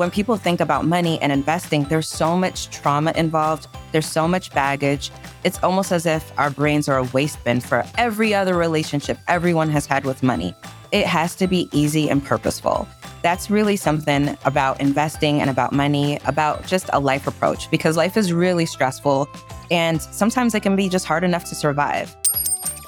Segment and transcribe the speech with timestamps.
[0.00, 4.50] when people think about money and investing, there's so much trauma involved, there's so much
[4.54, 5.10] baggage.
[5.44, 9.68] It's almost as if our brains are a waste bin for every other relationship everyone
[9.68, 10.54] has had with money.
[10.90, 12.88] It has to be easy and purposeful.
[13.20, 18.16] That's really something about investing and about money, about just a life approach, because life
[18.16, 19.28] is really stressful
[19.70, 22.16] and sometimes it can be just hard enough to survive.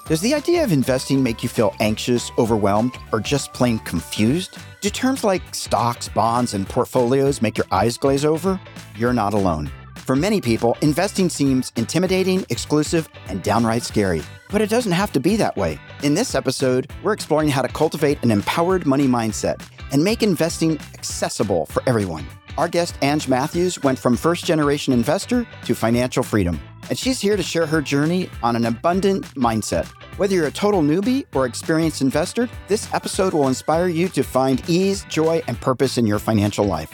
[0.07, 4.59] Does the idea of investing make you feel anxious, overwhelmed, or just plain confused?
[4.81, 8.61] Do terms like stocks, bonds, and portfolios make your eyes glaze over?
[8.97, 9.71] You're not alone.
[9.95, 14.25] For many people, investing seems intimidating, exclusive, and downright scary.
[14.51, 15.79] But it doesn't have to be that way.
[16.03, 20.81] In this episode, we're exploring how to cultivate an empowered money mindset and make investing
[20.95, 22.27] accessible for everyone.
[22.59, 27.37] Our guest, Ange Matthews, went from first generation investor to financial freedom and she's here
[27.37, 29.87] to share her journey on an abundant mindset.
[30.19, 34.63] Whether you're a total newbie or experienced investor, this episode will inspire you to find
[34.69, 36.91] ease, joy, and purpose in your financial life.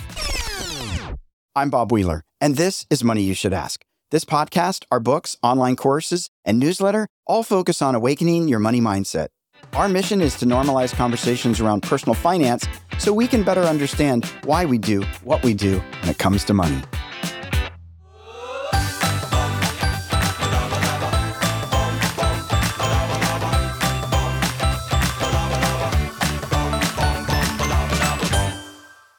[1.56, 3.82] I'm Bob Wheeler, and this is Money You Should Ask.
[4.10, 9.28] This podcast, our books, online courses, and newsletter all focus on awakening your money mindset.
[9.74, 12.66] Our mission is to normalize conversations around personal finance
[12.98, 16.54] so we can better understand why we do what we do when it comes to
[16.54, 16.80] money.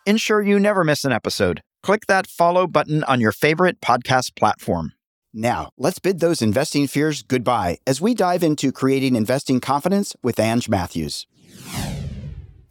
[0.09, 1.61] Ensure you never miss an episode.
[1.83, 4.93] Click that follow button on your favorite podcast platform.
[5.31, 10.39] Now, let's bid those investing fears goodbye as we dive into creating investing confidence with
[10.39, 11.27] Ange Matthews.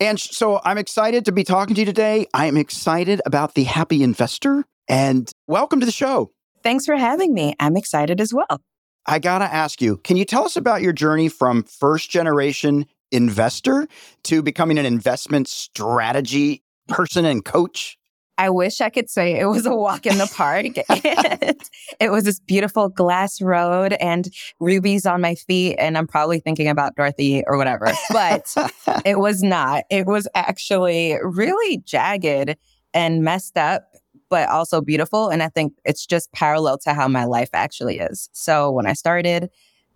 [0.00, 2.26] Ange, so I'm excited to be talking to you today.
[2.34, 6.32] I'm excited about the happy investor and welcome to the show.
[6.64, 7.54] Thanks for having me.
[7.60, 8.60] I'm excited as well.
[9.06, 12.86] I got to ask you, can you tell us about your journey from first generation
[13.12, 13.86] investor
[14.24, 17.98] to becoming an investment strategy person and coach?
[18.38, 20.66] I wish I could say it was a walk in the park.
[22.00, 24.28] it was this beautiful glass road and
[24.60, 25.76] rubies on my feet.
[25.76, 28.54] And I'm probably thinking about Dorothy or whatever, but
[29.04, 29.84] it was not.
[29.90, 32.56] It was actually really jagged
[32.94, 33.92] and messed up,
[34.30, 35.28] but also beautiful.
[35.30, 38.30] And I think it's just parallel to how my life actually is.
[38.32, 39.50] So when I started,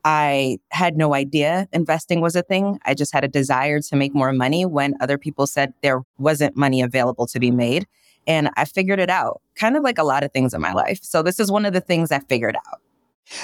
[0.05, 2.79] I had no idea investing was a thing.
[2.85, 6.57] I just had a desire to make more money when other people said there wasn't
[6.57, 7.87] money available to be made.
[8.27, 11.01] And I figured it out, kind of like a lot of things in my life.
[11.03, 12.81] So this is one of the things I figured out.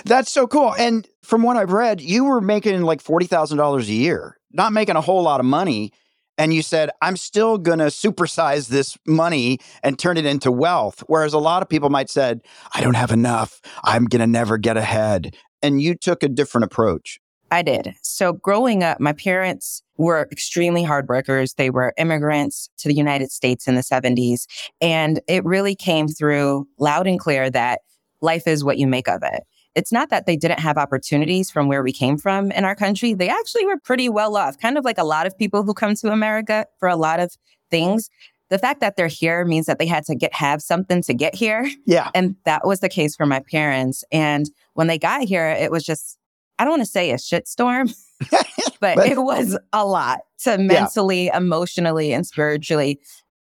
[0.04, 0.74] That's so cool.
[0.74, 5.00] And from what I've read, you were making like $40,000 a year, not making a
[5.00, 5.92] whole lot of money.
[6.36, 11.02] And you said, I'm still going to supersize this money and turn it into wealth.
[11.08, 12.42] Whereas a lot of people might said,
[12.72, 13.60] I don't have enough.
[13.82, 17.20] I'm going to never get ahead and you took a different approach.
[17.50, 17.94] I did.
[18.02, 21.54] So growing up, my parents were extremely hard workers.
[21.54, 24.46] They were immigrants to the United States in the 70s.
[24.80, 27.80] And it really came through loud and clear that
[28.20, 29.44] life is what you make of it.
[29.74, 33.14] It's not that they didn't have opportunities from where we came from in our country.
[33.14, 35.94] They actually were pretty well off, kind of like a lot of people who come
[35.96, 37.34] to America for a lot of
[37.70, 38.10] things
[38.50, 41.34] the fact that they're here means that they had to get have something to get
[41.34, 41.70] here.
[41.86, 42.10] Yeah.
[42.14, 44.04] And that was the case for my parents.
[44.10, 46.19] And when they got here, it was just,
[46.58, 47.94] I don't want to say a shitstorm,
[48.31, 51.37] but, but it was a lot to mentally, yeah.
[51.37, 53.00] emotionally, and spiritually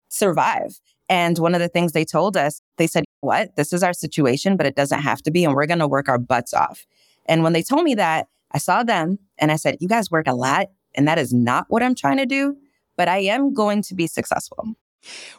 [0.10, 0.80] survive.
[1.10, 3.56] And one of the things they told us, they said, What?
[3.56, 5.44] This is our situation, but it doesn't have to be.
[5.44, 6.86] And we're going to work our butts off.
[7.26, 10.28] And when they told me that, I saw them and I said, You guys work
[10.28, 10.68] a lot.
[10.94, 12.56] And that is not what I'm trying to do,
[12.98, 14.76] but I am going to be successful.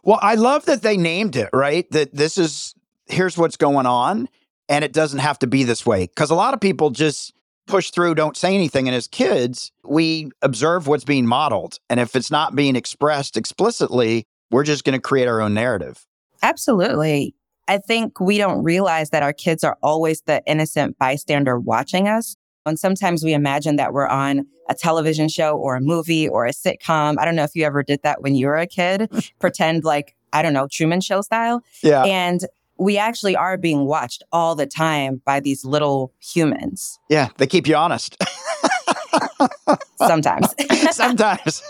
[0.03, 1.91] Well, I love that they named it, right?
[1.91, 2.75] That this is
[3.07, 4.29] here's what's going on
[4.69, 7.35] and it doesn't have to be this way because a lot of people just
[7.67, 8.89] push through, don't say anything.
[8.89, 11.79] And as kids, we observe what's being modeled.
[11.89, 16.05] And if it's not being expressed explicitly, we're just going to create our own narrative.
[16.43, 17.35] Absolutely.
[17.69, 22.37] I think we don't realize that our kids are always the innocent bystander watching us.
[22.67, 26.53] And sometimes we imagine that we're on a television show or a movie or a
[26.53, 27.17] sitcom.
[27.19, 30.15] I don't know if you ever did that when you were a kid, pretend like,
[30.33, 31.63] I don't know, Truman Show style.
[31.83, 32.05] Yeah.
[32.05, 32.45] And
[32.79, 36.99] we actually are being watched all the time by these little humans.
[37.09, 38.17] Yeah, they keep you honest.
[39.97, 40.55] Sometimes.
[40.91, 41.63] Sometimes.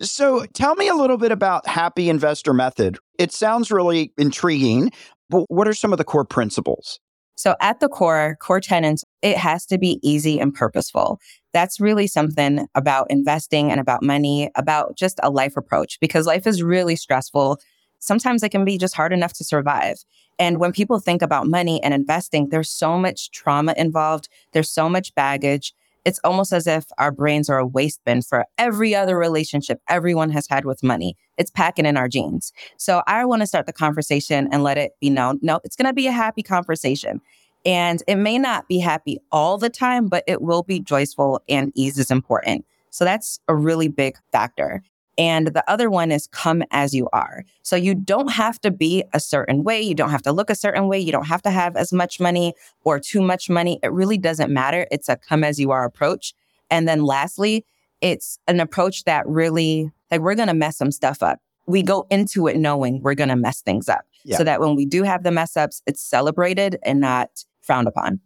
[0.00, 2.98] so tell me a little bit about Happy Investor Method.
[3.18, 4.90] It sounds really intriguing,
[5.28, 7.00] but what are some of the core principles?
[7.36, 11.20] So at the core, core tenants, it has to be easy and purposeful.
[11.52, 16.46] That's really something about investing and about money, about just a life approach because life
[16.46, 17.60] is really stressful.
[17.98, 20.04] Sometimes it can be just hard enough to survive.
[20.38, 24.28] And when people think about money and investing, there's so much trauma involved.
[24.52, 25.74] There's so much baggage.
[26.04, 30.30] It's almost as if our brains are a waste bin for every other relationship everyone
[30.30, 31.16] has had with money.
[31.38, 32.52] It's packing in our genes.
[32.76, 35.38] So I want to start the conversation and let it be known.
[35.42, 37.20] No, it's going to be a happy conversation.
[37.66, 41.72] And it may not be happy all the time, but it will be joyful and
[41.74, 42.66] ease is important.
[42.90, 44.82] So that's a really big factor.
[45.16, 47.44] And the other one is come as you are.
[47.62, 49.80] So you don't have to be a certain way.
[49.80, 50.98] You don't have to look a certain way.
[50.98, 53.78] You don't have to have as much money or too much money.
[53.82, 54.86] It really doesn't matter.
[54.90, 56.34] It's a come as you are approach.
[56.70, 57.64] And then lastly,
[58.00, 61.40] it's an approach that really, like, we're going to mess some stuff up.
[61.66, 64.36] We go into it knowing we're going to mess things up yeah.
[64.36, 68.20] so that when we do have the mess ups, it's celebrated and not frowned upon.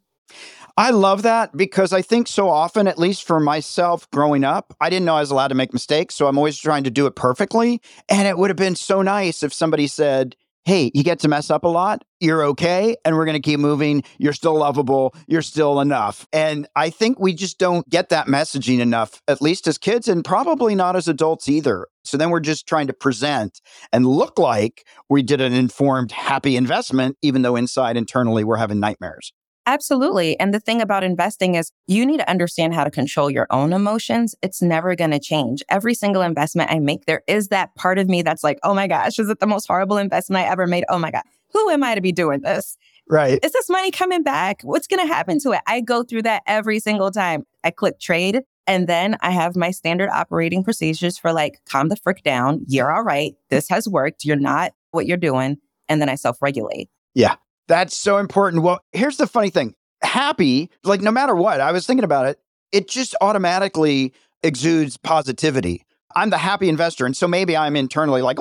[0.79, 4.89] I love that because I think so often, at least for myself growing up, I
[4.91, 6.15] didn't know I was allowed to make mistakes.
[6.15, 7.83] So I'm always trying to do it perfectly.
[8.09, 11.51] And it would have been so nice if somebody said, Hey, you get to mess
[11.51, 12.05] up a lot.
[12.21, 12.95] You're okay.
[13.05, 14.05] And we're going to keep moving.
[14.19, 15.15] You're still lovable.
[15.27, 16.29] You're still enough.
[16.33, 20.25] And I think we just don't get that messaging enough, at least as kids and
[20.25, 21.89] probably not as adults either.
[22.05, 23.61] So then we're just trying to present
[23.93, 28.79] and look like we did an informed, happy investment, even though inside internally we're having
[28.79, 29.33] nightmares.
[29.69, 30.41] Absolutely.
[30.41, 33.75] And the thing about investing is you need to understand how to control your own
[33.75, 34.35] emotions.
[34.41, 35.63] It's never going to change.
[35.69, 38.87] Every single investment I make, there is that part of me that's like, oh my
[38.87, 40.87] gosh, is it the most horrible investment I ever made?
[40.89, 41.21] Oh my God,
[41.53, 42.79] who am I to be doing this?
[43.11, 43.39] Right.
[43.43, 44.63] Is this money coming back?
[44.63, 45.61] What's going to happen to it?
[45.67, 47.45] I go through that every single time.
[47.63, 51.97] I click trade and then I have my standard operating procedures for like, calm the
[51.97, 52.65] frick down.
[52.69, 53.35] You're all right.
[53.51, 54.25] This has worked.
[54.25, 55.59] You're not what you're doing.
[55.91, 56.89] And then I self regulate.
[57.13, 57.35] Yeah.
[57.69, 58.63] That's so important.
[58.63, 62.39] Well, here's the funny thing happy, like no matter what, I was thinking about it,
[62.73, 65.85] it just automatically exudes positivity.
[66.15, 67.05] I'm the happy investor.
[67.05, 68.39] And so maybe I'm internally like,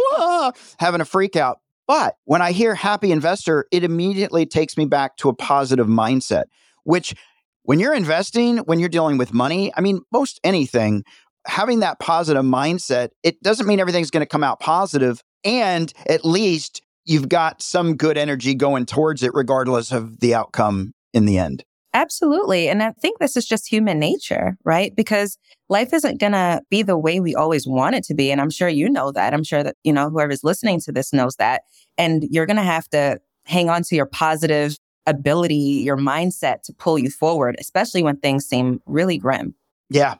[0.79, 1.59] having a freak out.
[1.87, 6.45] But when I hear happy investor, it immediately takes me back to a positive mindset,
[6.83, 7.15] which
[7.63, 11.03] when you're investing, when you're dealing with money, I mean, most anything,
[11.47, 16.25] having that positive mindset, it doesn't mean everything's going to come out positive, And at
[16.25, 21.37] least you've got some good energy going towards it, regardless of the outcome in the
[21.37, 21.63] end.
[21.93, 22.69] Absolutely.
[22.69, 24.95] And I think this is just human nature, right?
[24.95, 25.37] Because
[25.69, 28.29] life isn't going to be the way we always want it to be.
[28.29, 29.33] And I'm sure you know that.
[29.33, 31.63] I'm sure that, you know, whoever's listening to this knows that.
[31.97, 34.77] And you're going to have to hang on to your positive
[35.07, 39.55] ability, your mindset to pull you forward, especially when things seem really grim.
[39.89, 40.15] Yeah.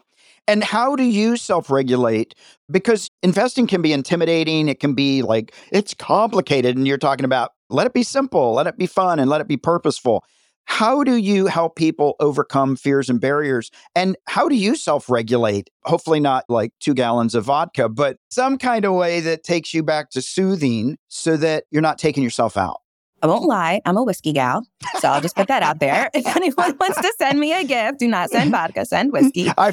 [0.47, 2.33] And how do you self regulate?
[2.71, 4.69] Because investing can be intimidating.
[4.69, 6.77] It can be like, it's complicated.
[6.77, 9.47] And you're talking about let it be simple, let it be fun, and let it
[9.47, 10.23] be purposeful.
[10.65, 13.71] How do you help people overcome fears and barriers?
[13.95, 15.69] And how do you self regulate?
[15.85, 19.83] Hopefully, not like two gallons of vodka, but some kind of way that takes you
[19.83, 22.81] back to soothing so that you're not taking yourself out.
[23.23, 24.65] I won't lie, I'm a whiskey gal.
[24.99, 26.09] So I'll just put that out there.
[26.17, 29.51] If anyone wants to send me a gift, do not send vodka, send whiskey.
[29.57, 29.71] I,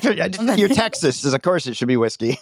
[0.56, 2.38] you're Texas, of course it should be whiskey.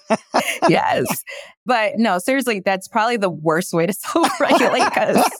[0.68, 1.24] yes.
[1.64, 5.30] But no, seriously, that's probably the worst way to self regulate because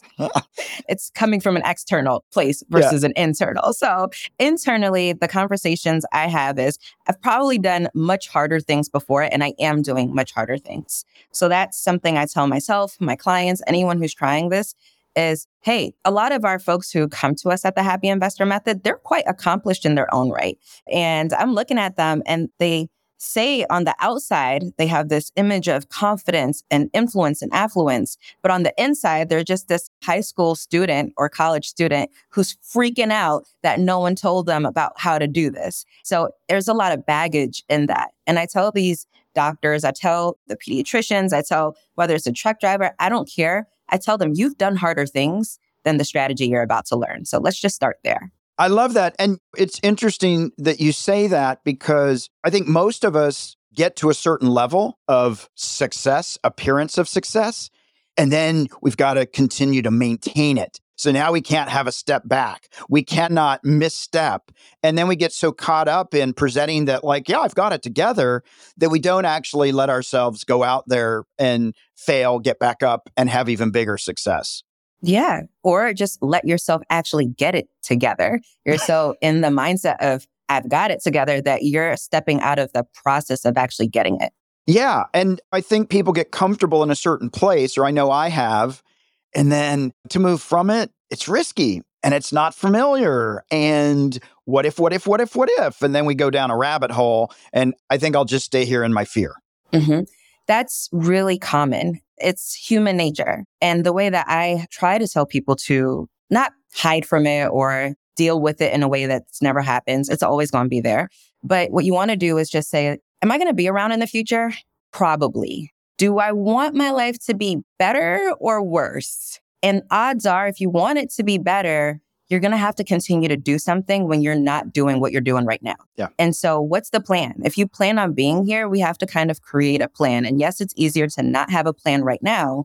[0.89, 3.09] it's coming from an external place versus yeah.
[3.09, 3.73] an internal.
[3.73, 9.43] So internally, the conversations I have is I've probably done much harder things before, and
[9.43, 11.05] I am doing much harder things.
[11.33, 14.77] So that's something I tell myself, my clients, anyone who's trying this
[15.17, 18.45] is hey, a lot of our folks who come to us at the Happy Investor
[18.45, 20.59] Method, they're quite accomplished in their own right.
[20.91, 22.89] And I'm looking at them and they
[23.23, 28.19] say on the outside, they have this image of confidence and influence and affluence.
[28.43, 33.13] But on the inside, they're just this high school student or college student who's freaking
[33.13, 35.85] out that no one told them about how to do this.
[36.03, 38.11] So there's a lot of baggage in that.
[38.27, 42.61] And I tell these doctors, I tell the pediatricians, I tell whether it's a truck
[42.61, 43.69] driver, I don't care.
[43.89, 47.25] I tell them, you've done harder things than the strategy you're about to learn.
[47.25, 48.33] So let's just start there.
[48.59, 49.17] I love that.
[49.19, 54.11] And it's interesting that you say that because I think most of us get to
[54.11, 57.71] a certain level of success, appearance of success,
[58.17, 60.79] and then we've got to continue to maintain it.
[61.03, 62.69] So now we can't have a step back.
[62.89, 64.53] We cannot misstep.
[64.85, 67.83] And then we get so caught up in presenting that, like, yeah, I've got it
[67.83, 68.45] together,
[68.77, 73.29] that we don't actually let ourselves go out there and fail, get back up, and
[73.29, 74.63] have even bigger success.
[75.01, 75.43] Yeah.
[75.65, 78.41] Or just let yourself actually get it together.
[78.65, 82.73] You're so in the mindset of, I've got it together that you're stepping out of
[82.73, 84.33] the process of actually getting it.
[84.67, 85.05] Yeah.
[85.13, 88.85] And I think people get comfortable in a certain place, or I know I have.
[89.35, 93.45] And then to move from it, it's risky and it's not familiar.
[93.51, 95.83] And what if, what if, what if, what if?
[95.83, 97.33] And then we go down a rabbit hole.
[97.53, 99.37] And I think I'll just stay here in my fear.
[99.73, 100.03] Mm-hmm.
[100.47, 102.01] That's really common.
[102.19, 103.45] It's human nature.
[103.61, 107.95] And the way that I try to tell people to not hide from it or
[108.17, 111.09] deal with it in a way that's never happens, it's always going to be there.
[111.43, 113.93] But what you want to do is just say, Am I going to be around
[113.93, 114.53] in the future?
[114.93, 115.72] Probably.
[116.03, 119.39] Do I want my life to be better or worse?
[119.63, 122.83] And odds are, if you want it to be better, you're going to have to
[122.83, 125.77] continue to do something when you're not doing what you're doing right now.
[125.95, 126.09] Yeah.
[126.19, 127.41] And so, what's the plan?
[127.45, 130.27] If you plan on being here, we have to kind of create a plan.
[130.27, 132.65] And yes, it's easier to not have a plan right now,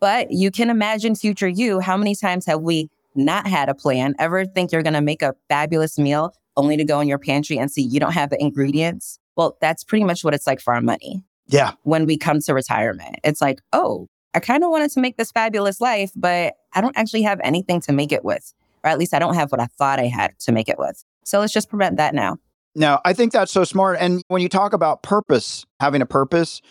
[0.00, 1.80] but you can imagine future you.
[1.80, 4.14] How many times have we not had a plan?
[4.18, 7.58] Ever think you're going to make a fabulous meal only to go in your pantry
[7.58, 9.18] and see you don't have the ingredients?
[9.36, 11.24] Well, that's pretty much what it's like for our money.
[11.50, 11.72] Yeah.
[11.82, 15.32] When we come to retirement, it's like, oh, I kind of wanted to make this
[15.32, 18.52] fabulous life, but I don't actually have anything to make it with.
[18.84, 21.04] Or at least I don't have what I thought I had to make it with.
[21.24, 22.38] So let's just prevent that now.
[22.74, 23.98] No, I think that's so smart.
[24.00, 26.62] And when you talk about purpose, having a purpose,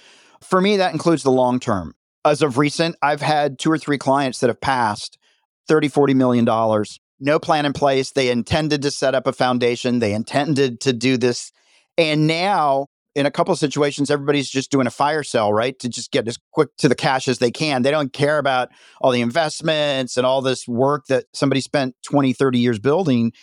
[0.42, 1.94] for me, that includes the long term.
[2.24, 5.18] As of recent, I've had two or three clients that have passed
[5.68, 8.12] 30, 40 million dollars, no plan in place.
[8.12, 11.52] They intended to set up a foundation, they intended to do this.
[11.98, 12.88] And now
[13.20, 15.78] in a couple of situations, everybody's just doing a fire sale, right?
[15.80, 17.82] To just get as quick to the cash as they can.
[17.82, 18.70] They don't care about
[19.02, 23.34] all the investments and all this work that somebody spent 20, 30 years building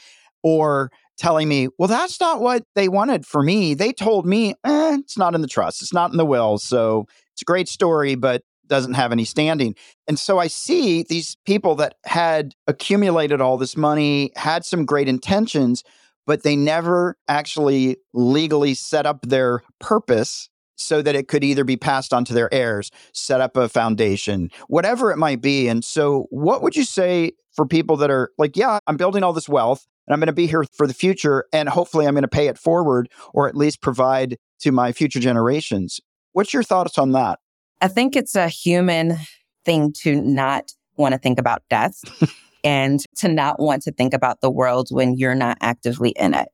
[0.43, 3.75] or telling me, well, that's not what they wanted for me.
[3.75, 6.57] They told me, eh, it's not in the trust, it's not in the will.
[6.57, 7.05] So
[7.35, 9.75] it's a great story, but doesn't have any standing.
[10.09, 15.07] And so I see these people that had accumulated all this money, had some great
[15.07, 15.85] intentions,
[16.27, 21.77] but they never actually legally set up their purpose so that it could either be
[21.77, 25.69] passed on to their heirs, set up a foundation, whatever it might be.
[25.69, 29.33] And so, what would you say for people that are like, yeah, I'm building all
[29.33, 32.23] this wealth and I'm going to be here for the future, and hopefully I'm going
[32.23, 36.01] to pay it forward or at least provide to my future generations?
[36.33, 37.39] What's your thoughts on that?
[37.81, 39.17] I think it's a human
[39.65, 42.01] thing to not want to think about death.
[42.67, 46.49] and to not want to think about the world when you're not actively in it.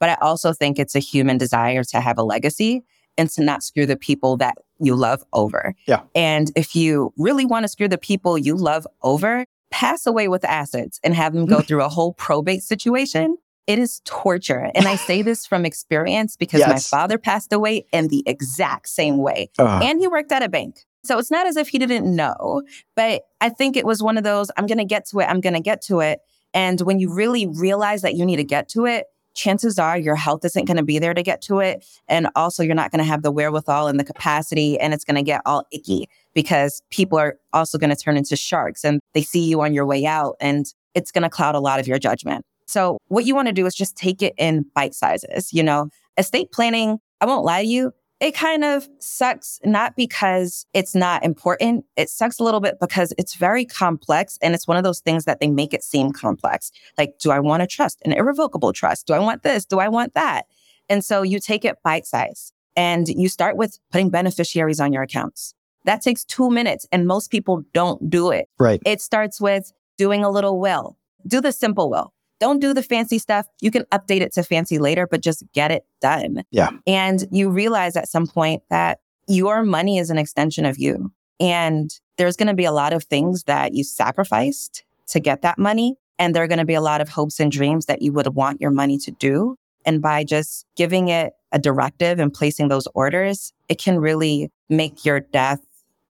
[0.00, 2.82] But I also think it's a human desire to have a legacy
[3.16, 5.76] and to not screw the people that you love over.
[5.86, 6.00] Yeah.
[6.16, 10.44] And if you really want to screw the people you love over, pass away with
[10.44, 13.36] assets and have them go through a whole probate situation.
[13.66, 14.70] It is torture.
[14.74, 16.68] And I say this from experience because yes.
[16.68, 19.50] my father passed away in the exact same way.
[19.58, 19.80] Uh.
[19.82, 20.84] And he worked at a bank.
[21.04, 22.62] So it's not as if he didn't know,
[22.94, 25.40] but I think it was one of those I'm going to get to it, I'm
[25.40, 26.20] going to get to it.
[26.54, 30.16] And when you really realize that you need to get to it, chances are your
[30.16, 31.84] health isn't going to be there to get to it.
[32.08, 35.16] And also, you're not going to have the wherewithal and the capacity, and it's going
[35.16, 39.22] to get all icky because people are also going to turn into sharks and they
[39.22, 41.98] see you on your way out, and it's going to cloud a lot of your
[41.98, 42.44] judgment.
[42.72, 45.52] So, what you want to do is just take it in bite sizes.
[45.52, 50.64] You know, estate planning, I won't lie to you, it kind of sucks, not because
[50.72, 51.84] it's not important.
[51.96, 54.38] It sucks a little bit because it's very complex.
[54.40, 56.70] And it's one of those things that they make it seem complex.
[56.96, 59.06] Like, do I want to trust an irrevocable trust?
[59.06, 59.66] Do I want this?
[59.66, 60.46] Do I want that?
[60.88, 65.02] And so you take it bite size and you start with putting beneficiaries on your
[65.02, 65.54] accounts.
[65.84, 68.48] That takes two minutes and most people don't do it.
[68.58, 68.80] Right.
[68.86, 70.96] It starts with doing a little will.
[71.26, 72.14] Do the simple will.
[72.42, 73.46] Don't do the fancy stuff.
[73.60, 76.42] You can update it to fancy later, but just get it done.
[76.50, 76.70] Yeah.
[76.88, 81.12] And you realize at some point that your money is an extension of you.
[81.38, 85.56] And there's going to be a lot of things that you sacrificed to get that
[85.56, 85.94] money.
[86.18, 88.34] And there are going to be a lot of hopes and dreams that you would
[88.34, 89.54] want your money to do.
[89.86, 95.04] And by just giving it a directive and placing those orders, it can really make
[95.04, 95.60] your death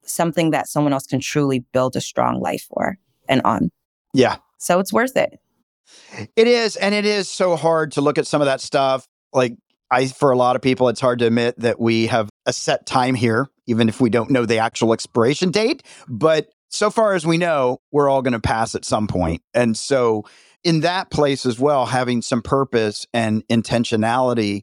[0.05, 2.97] something that someone else can truly build a strong life for
[3.29, 3.71] and on.
[4.15, 4.37] Yeah.
[4.57, 5.39] So it's worth it.
[6.37, 6.77] It is.
[6.77, 9.07] And it is so hard to look at some of that stuff.
[9.33, 9.57] Like,
[9.91, 12.87] I, for a lot of people, it's hard to admit that we have a set
[12.87, 15.83] time here, even if we don't know the actual expiration date.
[16.09, 19.43] But so far as we know, we're all going to pass at some point.
[19.53, 20.25] And so,
[20.65, 24.63] in that place as well, having some purpose and intentionality,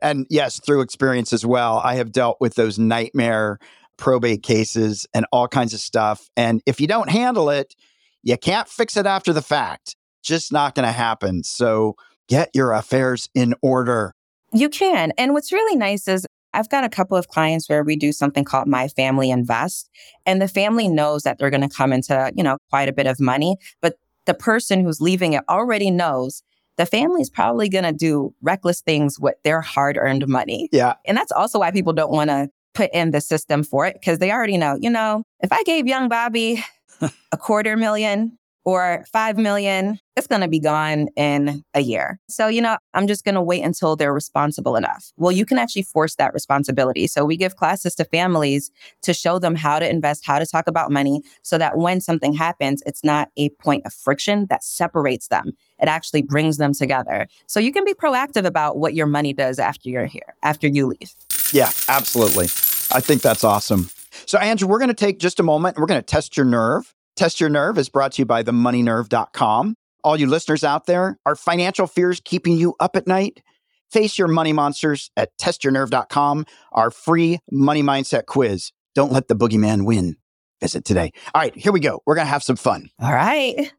[0.00, 3.58] and yes, through experience as well, I have dealt with those nightmare
[3.96, 6.30] probate cases and all kinds of stuff.
[6.36, 7.74] And if you don't handle it,
[8.22, 9.96] you can't fix it after the fact
[10.28, 11.42] just not going to happen.
[11.42, 11.96] So
[12.28, 14.12] get your affairs in order.
[14.52, 15.12] You can.
[15.18, 18.44] And what's really nice is I've got a couple of clients where we do something
[18.44, 19.90] called My Family Invest,
[20.24, 23.06] and the family knows that they're going to come into, you know, quite a bit
[23.06, 26.42] of money, but the person who's leaving it already knows
[26.76, 30.68] the family's probably going to do reckless things with their hard-earned money.
[30.70, 30.94] Yeah.
[31.04, 34.18] And that's also why people don't want to put in the system for it because
[34.18, 36.64] they already know, you know, if I gave young Bobby
[37.32, 38.37] a quarter million,
[38.68, 42.20] or 5 million, it's going to be gone in a year.
[42.28, 45.10] So, you know, I'm just going to wait until they're responsible enough.
[45.16, 47.06] Well, you can actually force that responsibility.
[47.06, 48.70] So, we give classes to families
[49.04, 52.34] to show them how to invest, how to talk about money, so that when something
[52.34, 55.52] happens, it's not a point of friction that separates them.
[55.80, 57.26] It actually brings them together.
[57.46, 60.88] So, you can be proactive about what your money does after you're here, after you
[60.88, 61.14] leave.
[61.54, 62.46] Yeah, absolutely.
[62.94, 63.88] I think that's awesome.
[64.26, 65.78] So, Ange, we're going to take just a moment.
[65.78, 66.94] We're going to test your nerve.
[67.18, 69.74] Test Your Nerve is brought to you by themoneynerve.com.
[70.04, 73.42] All you listeners out there, are financial fears keeping you up at night?
[73.90, 78.70] Face your money monsters at testyournerve.com, our free money mindset quiz.
[78.94, 80.14] Don't let the boogeyman win.
[80.60, 81.10] Visit today.
[81.34, 82.00] All right, here we go.
[82.06, 82.88] We're going to have some fun.
[83.02, 83.72] All right.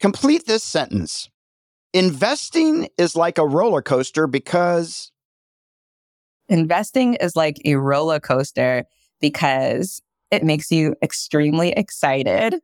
[0.00, 1.30] Complete this sentence.
[1.92, 5.12] Investing is like a roller coaster because
[6.48, 8.86] investing is like a roller coaster
[9.20, 12.60] because it makes you extremely excited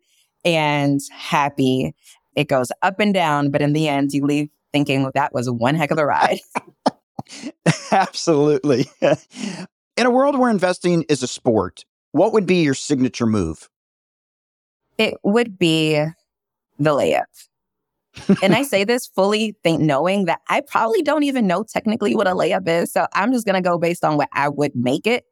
[0.55, 1.95] and happy.
[2.37, 5.51] It goes up and down, but in the end, you leave thinking well, that was
[5.51, 6.39] one heck of a ride.
[7.91, 8.87] Absolutely.
[9.97, 13.69] In a world where investing is a sport, what would be your signature move?
[14.97, 16.05] It would be
[16.79, 17.25] the layup.
[18.43, 22.27] and I say this fully think knowing that I probably don't even know technically what
[22.27, 22.93] a layup is.
[22.93, 25.25] So I'm just gonna go based on what I would make it.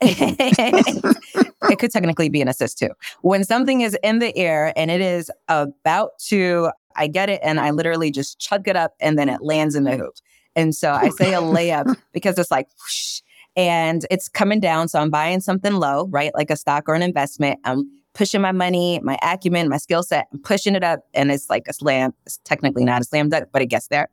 [0.00, 2.90] It could technically be an assist too.
[3.22, 7.60] When something is in the air and it is about to, I get it and
[7.60, 10.14] I literally just chug it up and then it lands in the hoop.
[10.56, 13.20] And so I say a layup because it's like, whoosh,
[13.56, 14.88] and it's coming down.
[14.88, 16.32] So I'm buying something low, right?
[16.34, 17.58] Like a stock or an investment.
[17.64, 21.00] I'm pushing my money, my acumen, my skill set, I'm pushing it up.
[21.14, 22.12] And it's like a slam.
[22.26, 24.08] It's technically not a slam dunk, but it gets there.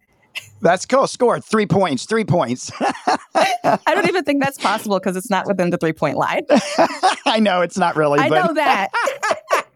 [0.62, 1.07] That's cool.
[1.07, 2.05] Score three points.
[2.05, 2.72] Three points.
[2.79, 6.46] I don't even think that's possible because it's not within the three point line.
[7.25, 8.19] I know it's not really.
[8.19, 8.46] I but...
[8.46, 8.89] know that.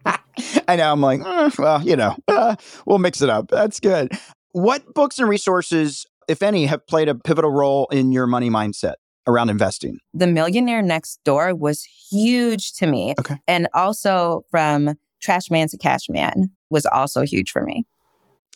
[0.68, 0.90] I know.
[0.90, 2.56] I'm like, eh, well, you know, uh,
[2.86, 3.48] we'll mix it up.
[3.48, 4.12] That's good.
[4.52, 8.94] What books and resources, if any, have played a pivotal role in your money mindset?
[9.26, 9.98] around investing?
[10.14, 13.14] The Millionaire Next Door was huge to me.
[13.18, 13.36] Okay.
[13.46, 17.86] And also from Trash Man to Cash Man was also huge for me.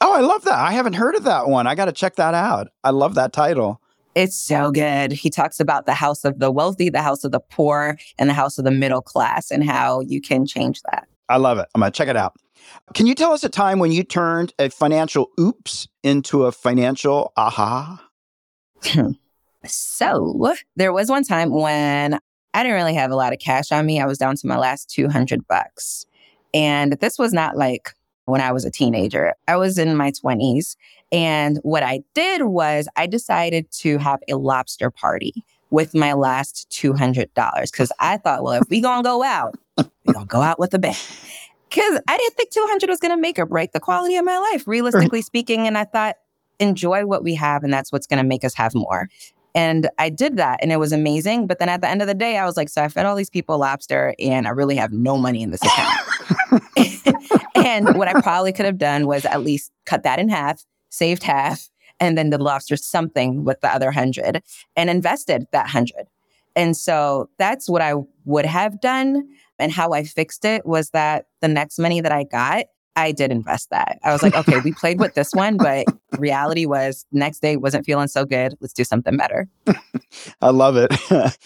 [0.00, 0.59] Oh, I love that.
[0.59, 1.67] I haven't heard of that one.
[1.67, 2.69] I got to check that out.
[2.85, 3.81] I love that title.
[4.15, 5.12] It's so good.
[5.12, 8.35] He talks about the house of the wealthy, the house of the poor, and the
[8.35, 11.07] house of the middle class and how you can change that.
[11.29, 11.67] I love it.
[11.75, 12.35] I'm going to check it out.
[12.95, 17.32] Can you tell us a time when you turned a financial oops into a financial
[17.37, 18.02] aha?
[18.85, 19.13] Hmm.
[19.67, 22.19] so, there was one time when
[22.54, 24.00] I didn't really have a lot of cash on me.
[24.00, 26.06] I was down to my last 200 bucks.
[26.54, 27.93] And this was not like
[28.26, 29.34] when I was a teenager.
[29.49, 30.76] I was in my 20s.
[31.10, 36.69] And what I did was I decided to have a lobster party with my last
[36.71, 37.28] $200
[37.71, 40.78] because I thought, well, if we gonna go out, we gonna go out with a
[40.78, 40.95] bang.
[41.69, 44.67] Because I didn't think 200 was gonna make or break the quality of my life,
[44.67, 45.67] realistically speaking.
[45.67, 46.17] And I thought,
[46.58, 49.08] enjoy what we have, and that's what's gonna make us have more.
[49.54, 51.47] And I did that and it was amazing.
[51.47, 53.17] But then at the end of the day, I was like, so I fed all
[53.17, 55.99] these people lobster and I really have no money in this account.
[57.76, 61.23] and what I probably could have done was at least cut that in half, saved
[61.23, 61.69] half,
[62.00, 64.43] and then the lobster something with the other hundred
[64.75, 66.06] and invested that hundred.
[66.54, 69.28] And so that's what I would have done.
[69.58, 73.30] And how I fixed it was that the next money that I got, I did
[73.30, 73.99] invest that.
[74.02, 75.86] I was like, okay, we played with this one, but
[76.19, 78.54] reality was next day wasn't feeling so good.
[78.60, 79.49] Let's do something better.
[80.41, 80.93] I love it.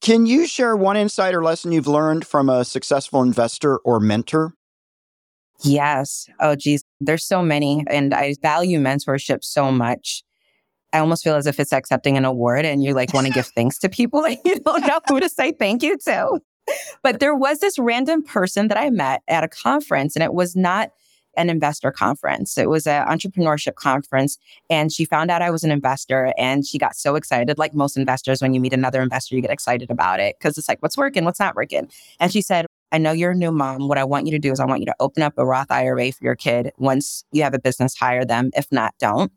[0.00, 4.54] Can you share one insight or lesson you've learned from a successful investor or mentor?
[5.62, 6.26] Yes.
[6.40, 6.84] Oh, geez.
[7.00, 7.84] There's so many.
[7.88, 10.22] And I value mentorship so much.
[10.92, 13.46] I almost feel as if it's accepting an award and you like want to give
[13.54, 16.40] thanks to people and you don't know who to say thank you to
[17.02, 20.56] but there was this random person that I met at a conference, and it was
[20.56, 20.90] not
[21.36, 22.58] an investor conference.
[22.58, 24.36] It was an entrepreneurship conference.
[24.68, 27.56] And she found out I was an investor and she got so excited.
[27.56, 30.68] Like most investors, when you meet another investor, you get excited about it because it's
[30.68, 31.24] like, what's working?
[31.24, 31.88] What's not working?
[32.18, 33.86] And she said, I know you're a new mom.
[33.86, 35.70] What I want you to do is I want you to open up a Roth
[35.70, 36.72] IRA for your kid.
[36.76, 38.50] Once you have a business, hire them.
[38.56, 39.30] If not, don't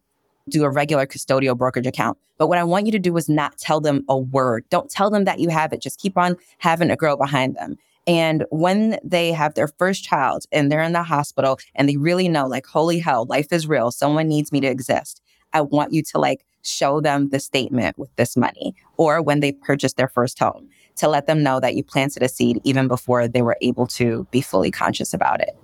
[0.50, 2.18] do a regular custodial brokerage account.
[2.38, 4.66] But what I want you to do is not tell them a word.
[4.70, 5.82] Don't tell them that you have it.
[5.82, 7.78] Just keep on having a girl behind them.
[8.06, 12.28] And when they have their first child and they're in the hospital and they really
[12.28, 13.92] know, like, holy hell, life is real.
[13.92, 15.22] Someone needs me to exist.
[15.54, 19.52] I want you to like show them the statement with this money or when they
[19.52, 23.28] purchase their first home to let them know that you planted a seed even before
[23.28, 25.58] they were able to be fully conscious about it.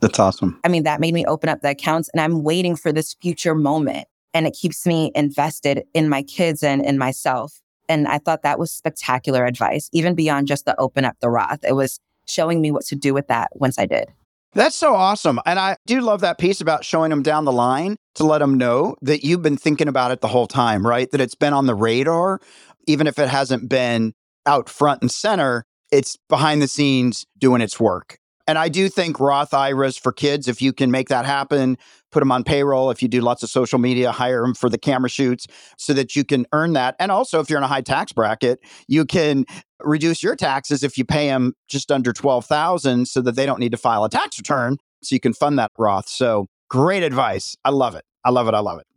[0.00, 0.60] That's awesome.
[0.64, 3.54] I mean, that made me open up the accounts and I'm waiting for this future
[3.54, 7.60] moment and it keeps me invested in my kids and in myself.
[7.88, 11.64] And I thought that was spectacular advice, even beyond just the open up the Roth.
[11.64, 14.08] It was showing me what to do with that once I did.
[14.52, 15.40] That's so awesome.
[15.46, 18.56] And I do love that piece about showing them down the line to let them
[18.56, 21.10] know that you've been thinking about it the whole time, right?
[21.10, 22.40] That it's been on the radar,
[22.86, 24.14] even if it hasn't been
[24.48, 28.18] out front and center, it's behind the scenes doing its work.
[28.48, 31.76] And I do think Roth IRAs for kids, if you can make that happen,
[32.10, 32.90] put them on payroll.
[32.90, 36.16] If you do lots of social media, hire them for the camera shoots so that
[36.16, 36.96] you can earn that.
[36.98, 39.44] And also, if you're in a high tax bracket, you can
[39.84, 43.72] reduce your taxes if you pay them just under 12,000 so that they don't need
[43.72, 46.08] to file a tax return so you can fund that Roth.
[46.08, 47.54] So great advice.
[47.66, 48.04] I love it.
[48.24, 48.54] I love it.
[48.54, 48.87] I love it.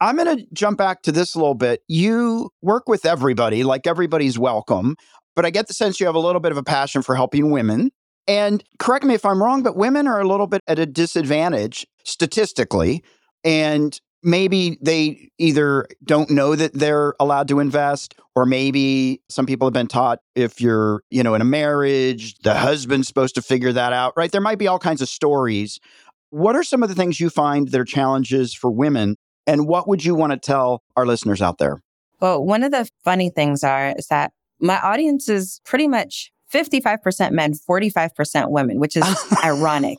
[0.00, 1.82] I'm going to jump back to this a little bit.
[1.88, 4.96] You work with everybody, like everybody's welcome,
[5.36, 7.50] but I get the sense you have a little bit of a passion for helping
[7.50, 7.90] women.
[8.26, 11.86] And correct me if I'm wrong, but women are a little bit at a disadvantage
[12.04, 13.02] statistically.
[13.44, 19.66] And maybe they either don't know that they're allowed to invest, or maybe some people
[19.66, 23.72] have been taught if you're, you know, in a marriage, the husband's supposed to figure
[23.72, 24.32] that out, right?
[24.32, 25.78] There might be all kinds of stories.
[26.30, 29.16] What are some of the things you find that are challenges for women?
[29.46, 31.82] And what would you want to tell our listeners out there?
[32.20, 37.32] Well, one of the funny things are is that my audience is pretty much 55%
[37.32, 39.04] men, 45% women, which is
[39.44, 39.98] ironic.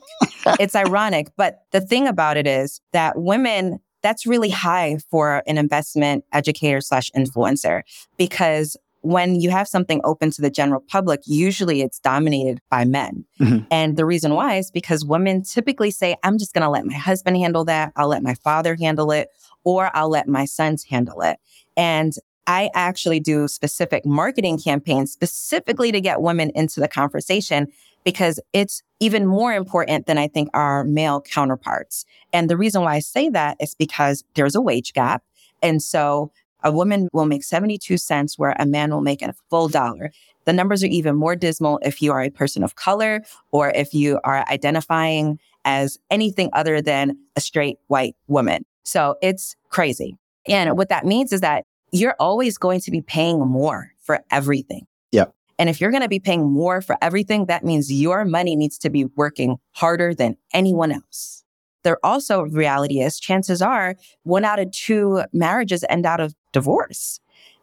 [0.58, 1.28] It's ironic.
[1.36, 6.80] But the thing about it is that women, that's really high for an investment educator
[6.80, 7.82] slash influencer
[8.16, 13.24] because when you have something open to the general public, usually it's dominated by men.
[13.40, 13.64] Mm-hmm.
[13.70, 16.94] And the reason why is because women typically say, I'm just going to let my
[16.94, 17.92] husband handle that.
[17.94, 19.28] I'll let my father handle it,
[19.62, 21.38] or I'll let my sons handle it.
[21.76, 22.14] And
[22.48, 27.68] I actually do specific marketing campaigns specifically to get women into the conversation
[28.04, 32.04] because it's even more important than I think our male counterparts.
[32.32, 35.22] And the reason why I say that is because there's a wage gap.
[35.62, 36.32] And so
[36.66, 40.10] a woman will make 72 cents where a man will make a full dollar.
[40.46, 43.94] The numbers are even more dismal if you are a person of color or if
[43.94, 48.64] you are identifying as anything other than a straight white woman.
[48.82, 50.18] So it's crazy.
[50.48, 54.86] And what that means is that you're always going to be paying more for everything.
[55.12, 55.34] Yep.
[55.60, 58.76] And if you're going to be paying more for everything, that means your money needs
[58.78, 61.44] to be working harder than anyone else.
[61.86, 67.20] There also reality is chances are one out of two marriages end out of divorce.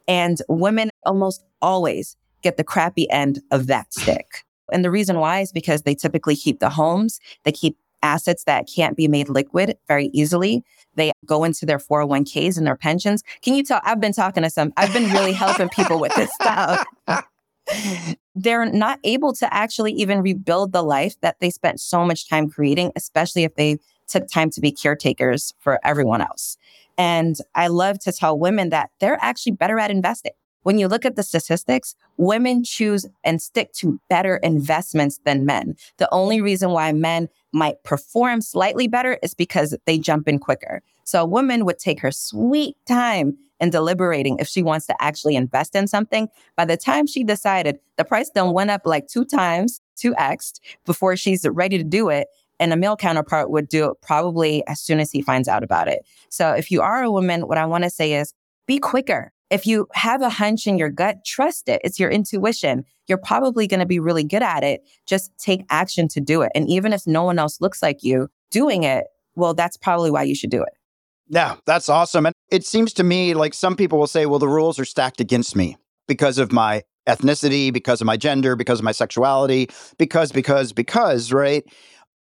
[0.07, 4.45] And women almost always get the crappy end of that stick.
[4.71, 8.69] And the reason why is because they typically keep the homes, they keep assets that
[8.73, 10.63] can't be made liquid very easily.
[10.93, 13.23] They go into their 401ks and their pensions.
[13.41, 13.81] Can you tell?
[13.83, 16.85] I've been talking to some, I've been really helping people with this stuff.
[18.35, 22.47] They're not able to actually even rebuild the life that they spent so much time
[22.47, 26.57] creating, especially if they took time to be caretakers for everyone else.
[26.97, 30.33] And I love to tell women that they're actually better at investing.
[30.63, 35.75] When you look at the statistics, women choose and stick to better investments than men.
[35.97, 40.81] The only reason why men might perform slightly better is because they jump in quicker.
[41.03, 45.35] So a woman would take her sweet time in deliberating if she wants to actually
[45.35, 46.27] invest in something.
[46.55, 51.15] By the time she decided, the price then went up like two times, 2x before
[51.15, 52.27] she's ready to do it.
[52.63, 55.89] And a male counterpart would do it probably as soon as he finds out about
[55.89, 56.05] it.
[56.29, 58.33] So if you are a woman, what I want to say is
[58.67, 59.33] be quicker.
[59.49, 61.81] If you have a hunch in your gut, trust it.
[61.83, 62.85] It's your intuition.
[63.05, 64.79] You're probably going to be really good at it.
[65.05, 66.53] Just take action to do it.
[66.55, 70.23] And even if no one else looks like you doing it, well, that's probably why
[70.23, 70.71] you should do it.
[71.27, 72.25] Yeah, that's awesome.
[72.25, 75.19] And it seems to me like some people will say, well, the rules are stacked
[75.19, 75.75] against me
[76.07, 81.33] because of my ethnicity, because of my gender, because of my sexuality, because, because, because,
[81.33, 81.65] right?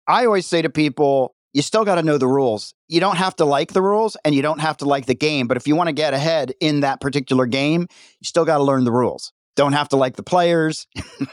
[0.06, 2.74] I always say to people, you still got to know the rules.
[2.88, 5.46] You don't have to like the rules and you don't have to like the game.
[5.46, 8.64] But if you want to get ahead in that particular game, you still got to
[8.64, 9.32] learn the rules.
[9.54, 10.86] Don't have to like the players.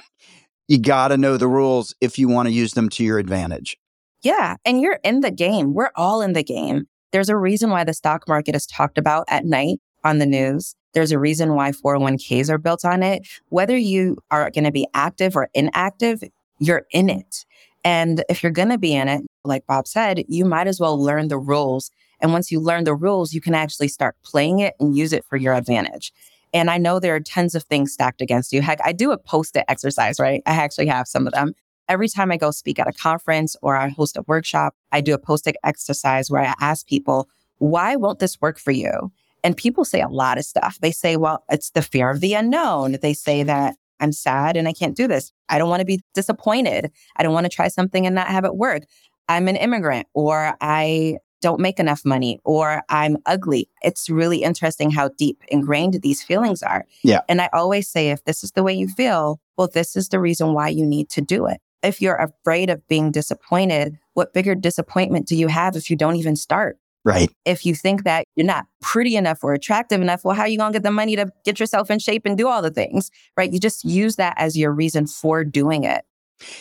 [0.68, 3.78] you got to know the rules if you want to use them to your advantage.
[4.22, 4.58] Yeah.
[4.66, 5.74] And you're in the game.
[5.74, 6.88] We're all in the game.
[7.12, 10.76] There's a reason why the stock market is talked about at night on the news.
[10.94, 13.28] There's a reason why 401ks are built on it.
[13.50, 16.24] Whether you are going to be active or inactive,
[16.60, 17.46] you're in it.
[17.84, 21.02] And if you're going to be in it, like Bob said, you might as well
[21.02, 21.92] learn the rules.
[22.20, 25.24] And once you learn the rules, you can actually start playing it and use it
[25.26, 26.12] for your advantage.
[26.54, 28.62] And I know there are tons of things stacked against you.
[28.62, 30.42] Heck, I do a post it exercise, right?
[30.46, 31.54] I actually have some of them.
[31.88, 35.14] Every time I go speak at a conference or I host a workshop, I do
[35.14, 39.12] a post it exercise where I ask people, why won't this work for you?
[39.44, 40.78] And people say a lot of stuff.
[40.82, 42.98] They say, well, it's the fear of the unknown.
[43.02, 45.32] They say that I'm sad and I can't do this.
[45.50, 46.92] I don't want to be disappointed.
[47.16, 48.84] I don't want to try something and not have it work.
[49.28, 53.70] I'm an immigrant or I don't make enough money or I'm ugly.
[53.82, 56.86] It's really interesting how deep ingrained these feelings are.
[57.04, 57.22] Yeah.
[57.30, 60.20] And I always say if this is the way you feel, well, this is the
[60.20, 61.62] reason why you need to do it.
[61.82, 66.18] If you're afraid of being disappointed, what bigger disappointment do you have if you don't
[66.18, 66.78] even start?
[67.06, 67.30] Right.
[67.46, 70.58] If you think that you're not pretty enough or attractive enough, well, how are you
[70.58, 73.10] going to get the money to get yourself in shape and do all the things?
[73.38, 73.52] Right.
[73.52, 76.04] You just use that as your reason for doing it.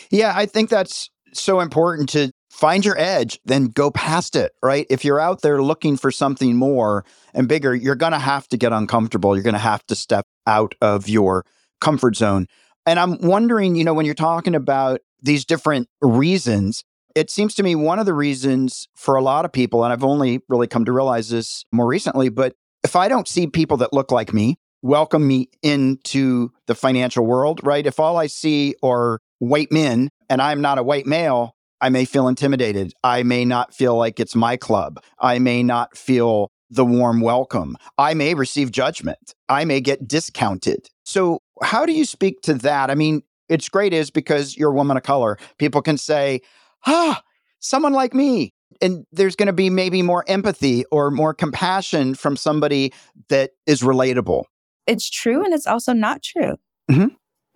[0.09, 4.85] Yeah, I think that's so important to find your edge, then go past it, right?
[4.89, 8.57] If you're out there looking for something more and bigger, you're going to have to
[8.57, 9.35] get uncomfortable.
[9.35, 11.45] You're going to have to step out of your
[11.79, 12.47] comfort zone.
[12.85, 16.83] And I'm wondering, you know, when you're talking about these different reasons,
[17.19, 20.05] it seems to me one of the reasons for a lot of people, and I've
[20.05, 23.91] only really come to realize this more recently, but if I don't see people that
[23.91, 27.85] look like me, welcome me into the financial world, right?
[27.85, 32.05] If all I see are white men and I'm not a white male, I may
[32.05, 32.93] feel intimidated.
[33.03, 35.01] I may not feel like it's my club.
[35.19, 37.75] I may not feel the warm welcome.
[37.97, 39.35] I may receive judgment.
[39.49, 40.87] I may get discounted.
[41.03, 42.89] So, how do you speak to that?
[42.89, 45.37] I mean, it's great is because you're a woman of color.
[45.57, 46.41] People can say,
[46.85, 47.21] ah,
[47.59, 48.53] someone like me.
[48.81, 52.93] And there's going to be maybe more empathy or more compassion from somebody
[53.27, 54.45] that is relatable.
[54.87, 56.55] It's true and it's also not true.
[56.89, 57.07] Mm-hmm.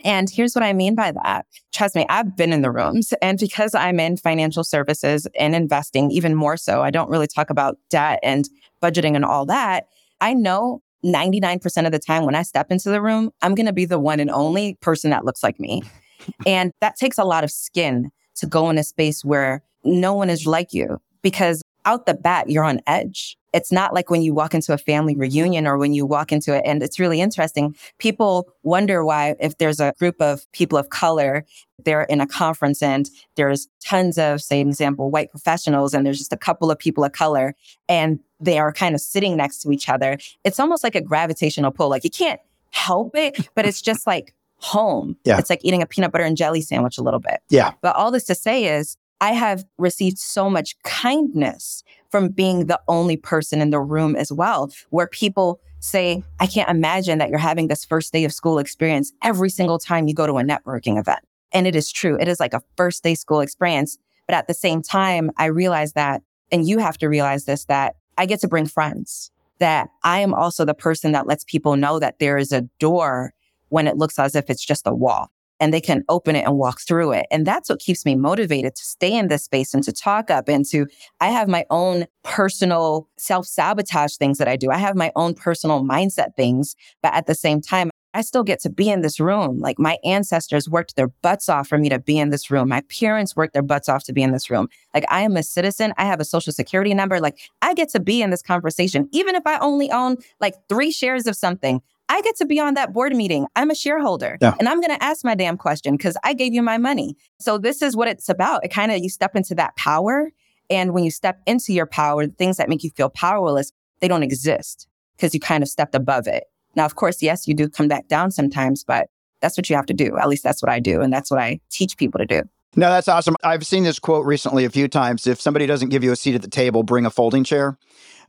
[0.03, 1.45] And here's what I mean by that.
[1.71, 3.13] Trust me, I've been in the rooms.
[3.21, 7.49] And because I'm in financial services and investing, even more so, I don't really talk
[7.49, 8.49] about debt and
[8.81, 9.87] budgeting and all that.
[10.19, 13.73] I know 99% of the time when I step into the room, I'm going to
[13.73, 15.83] be the one and only person that looks like me.
[16.45, 20.29] and that takes a lot of skin to go in a space where no one
[20.29, 23.37] is like you because out the bat, you're on edge.
[23.53, 26.55] It's not like when you walk into a family reunion or when you walk into
[26.55, 26.63] it.
[26.65, 27.75] And it's really interesting.
[27.99, 31.45] People wonder why, if there's a group of people of color,
[31.83, 36.33] they're in a conference and there's tons of, say, example, white professionals, and there's just
[36.33, 37.53] a couple of people of color
[37.87, 40.17] and they are kind of sitting next to each other.
[40.43, 41.89] It's almost like a gravitational pull.
[41.89, 42.39] Like you can't
[42.71, 45.17] help it, but it's just like home.
[45.25, 45.37] Yeah.
[45.37, 47.41] It's like eating a peanut butter and jelly sandwich a little bit.
[47.49, 47.73] Yeah.
[47.81, 52.79] But all this to say is, I have received so much kindness from being the
[52.87, 57.39] only person in the room as well, where people say, I can't imagine that you're
[57.39, 60.99] having this first day of school experience every single time you go to a networking
[60.99, 61.19] event.
[61.51, 62.17] And it is true.
[62.19, 63.97] It is like a first day school experience.
[64.27, 66.21] But at the same time, I realize that,
[66.51, 70.33] and you have to realize this, that I get to bring friends, that I am
[70.33, 73.33] also the person that lets people know that there is a door
[73.73, 76.57] when it looks as if it's just a wall and they can open it and
[76.57, 77.25] walk through it.
[77.31, 80.47] And that's what keeps me motivated to stay in this space and to talk up
[80.47, 80.85] and to,
[81.19, 84.69] I have my own personal self sabotage things that I do.
[84.69, 88.59] I have my own personal mindset things, but at the same time, I still get
[88.61, 89.57] to be in this room.
[89.59, 92.69] Like my ancestors worked their butts off for me to be in this room.
[92.69, 94.67] My parents worked their butts off to be in this room.
[94.93, 95.93] Like I am a citizen.
[95.97, 97.19] I have a social security number.
[97.19, 99.09] Like I get to be in this conversation.
[99.11, 101.81] Even if I only own like three shares of something,
[102.13, 103.47] I get to be on that board meeting.
[103.55, 104.53] I'm a shareholder yeah.
[104.59, 107.17] and I'm going to ask my damn question because I gave you my money.
[107.39, 108.63] So this is what it's about.
[108.63, 110.29] It kind of, you step into that power.
[110.69, 114.07] And when you step into your power, the things that make you feel powerless, they
[114.07, 116.43] don't exist because you kind of stepped above it.
[116.75, 119.07] Now, of course, yes, you do come back down sometimes, but
[119.41, 120.15] that's what you have to do.
[120.15, 121.01] At least that's what I do.
[121.01, 122.43] And that's what I teach people to do.
[122.75, 123.35] No, that's awesome.
[123.43, 125.25] I've seen this quote recently a few times.
[125.25, 127.75] If somebody doesn't give you a seat at the table, bring a folding chair.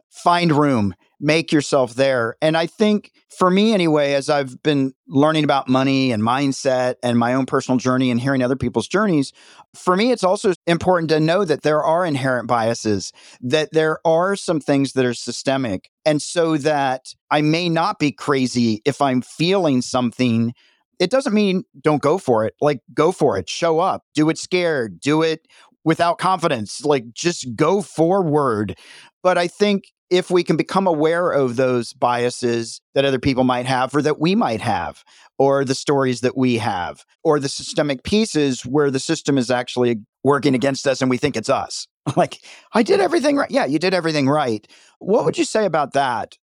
[0.08, 2.36] Find room make yourself there.
[2.42, 7.18] And I think for me, anyway, as I've been learning about money and mindset and
[7.18, 9.32] my own personal journey and hearing other people's journeys,
[9.74, 14.36] for me, it's also important to know that there are inherent biases, that there are
[14.36, 15.90] some things that are systemic.
[16.04, 20.54] And so that I may not be crazy if I'm feeling something.
[21.00, 22.54] It doesn't mean don't go for it.
[22.60, 25.46] Like, go for it, show up, do it scared, do it
[25.84, 28.78] without confidence, like, just go forward.
[29.22, 33.66] But I think if we can become aware of those biases that other people might
[33.66, 35.04] have or that we might have,
[35.38, 39.96] or the stories that we have, or the systemic pieces where the system is actually
[40.22, 41.86] working against us and we think it's us.
[42.16, 42.40] Like,
[42.74, 43.50] I did everything right.
[43.50, 44.68] Yeah, you did everything right.
[44.98, 46.36] What would you say about that?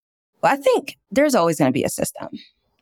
[0.41, 2.29] Well, I think there's always going to be a system.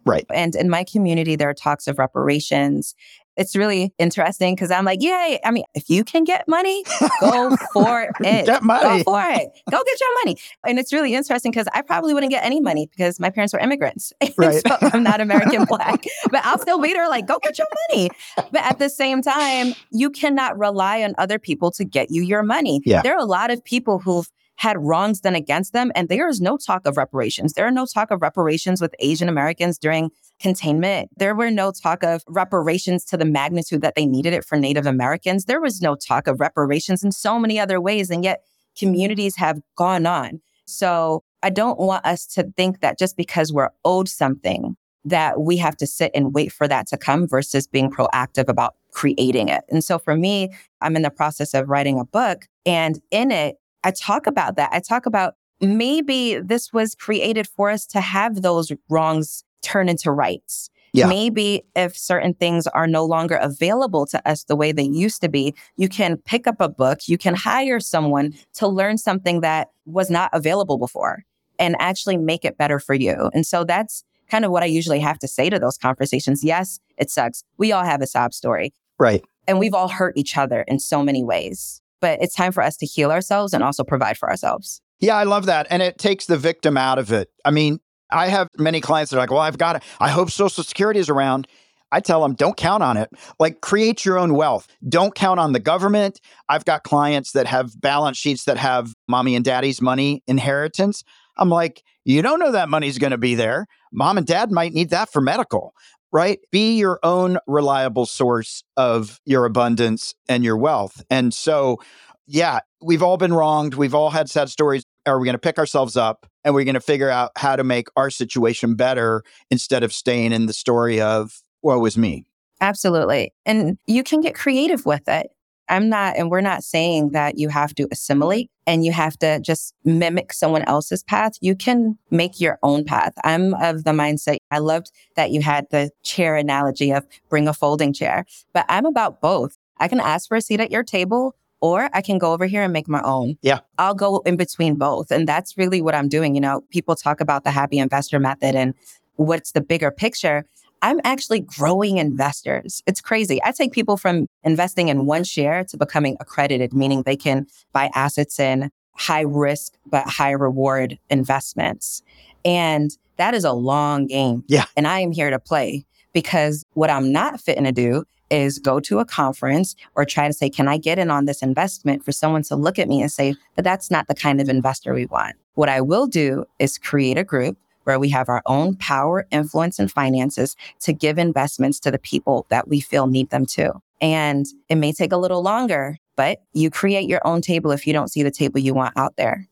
[0.06, 0.26] Right.
[0.32, 2.94] And in my community, there are talks of reparations
[3.38, 5.39] it's really interesting because I'm like, yay.
[5.45, 6.84] I mean, if you can get money,
[7.21, 8.45] go for it.
[8.45, 9.04] Get money.
[9.04, 9.50] Go for it.
[9.69, 10.38] Go get your money.
[10.65, 13.60] And it's really interesting because I probably wouldn't get any money because my parents were
[13.60, 14.12] immigrants.
[14.38, 14.62] Right.
[14.67, 18.10] so I'm not American black, but I'll still be there like, go get your money.
[18.36, 22.43] But at the same time, you cannot rely on other people to get you your
[22.43, 22.82] money.
[22.86, 23.02] Yeah.
[23.02, 25.91] There are a lot of people who've had wrongs done against them.
[25.95, 27.54] And there is no talk of reparations.
[27.54, 31.10] There are no talk of reparations with Asian Americans during containment.
[31.17, 34.86] There were no talk of reparations to the magnitude that they needed it for Native
[34.86, 35.45] Americans.
[35.45, 38.10] There was no talk of reparations in so many other ways.
[38.10, 38.43] And yet
[38.78, 40.41] communities have gone on.
[40.65, 45.58] So I don't want us to think that just because we're owed something, that we
[45.58, 49.63] have to sit and wait for that to come versus being proactive about creating it.
[49.69, 53.56] And so for me, I'm in the process of writing a book and in it,
[53.84, 54.69] I talk about that.
[54.73, 60.12] I talk about maybe this was created for us to have those wrongs turn into
[60.12, 60.69] rights.
[60.93, 61.08] Yeah.
[61.08, 65.30] Maybe if certain things are no longer available to us the way they used to
[65.30, 69.67] be, you can pick up a book, you can hire someone to learn something that
[69.86, 71.23] was not available before
[71.60, 73.30] and actually make it better for you.
[73.34, 76.43] And so that's kind of what I usually have to say to those conversations.
[76.43, 77.43] Yes, it sucks.
[77.58, 78.73] We all have a sob story.
[78.97, 79.23] Right.
[79.47, 81.82] And we've all hurt each other in so many ways.
[81.99, 84.82] But it's time for us to heal ourselves and also provide for ourselves.
[84.99, 85.67] Yeah, I love that.
[85.69, 87.30] And it takes the victim out of it.
[87.45, 87.80] I mean,
[88.12, 89.84] I have many clients that are like, well, I've got it.
[90.00, 91.48] I hope Social Security is around.
[91.91, 93.10] I tell them, don't count on it.
[93.39, 94.67] Like, create your own wealth.
[94.88, 96.20] Don't count on the government.
[96.50, 101.04] I've got clients that have balance sheets that have mommy and daddy's money inheritance.
[101.38, 103.67] I'm like, you don't know that money's going to be there.
[103.93, 105.74] Mom and dad might need that for medical,
[106.12, 106.39] right?
[106.52, 111.04] Be your own reliable source of your abundance and your wealth.
[111.10, 111.78] And so,
[112.26, 113.76] yeah, we've all been wronged.
[113.76, 114.84] We've all had sad stories.
[115.08, 117.63] Are we going to pick ourselves up and we're going to figure out how to
[117.63, 122.26] make our situation better instead of staying in the story of, woe was me?
[122.60, 123.34] Absolutely.
[123.46, 125.28] And you can get creative with it.
[125.70, 129.39] I'm not, and we're not saying that you have to assimilate and you have to
[129.39, 131.34] just mimic someone else's path.
[131.41, 133.13] You can make your own path.
[133.24, 134.38] I'm of the mindset.
[134.50, 138.86] I loved that you had the chair analogy of bring a folding chair, but I'm
[138.86, 139.58] about both.
[139.78, 142.63] I can ask for a seat at your table or I can go over here
[142.63, 143.38] and make my own.
[143.41, 143.60] Yeah.
[143.78, 145.12] I'll go in between both.
[145.12, 146.36] And that's really what I'm doing.
[146.36, 148.74] You know, people talk about the happy investor method and
[149.15, 150.46] what's the bigger picture.
[150.82, 152.84] I'm actually growing investors.
[152.86, 153.41] It's crazy.
[153.43, 157.89] I take people from investing in one share to becoming accredited, meaning they can buy
[157.96, 162.04] assets in high risk but high reward investments.
[162.46, 164.43] And that is a long game.
[164.48, 164.65] Yeah.
[164.76, 168.80] And I am here to play because what I'm not fitting to do is go
[168.80, 172.12] to a conference or try to say, can I get in on this investment for
[172.12, 175.06] someone to look at me and say, but that's not the kind of investor we
[175.06, 175.36] want.
[175.54, 179.80] What I will do is create a group where we have our own power, influence,
[179.80, 183.72] and finances to give investments to the people that we feel need them too.
[184.02, 187.94] And it may take a little longer, but you create your own table if you
[187.94, 189.48] don't see the table you want out there.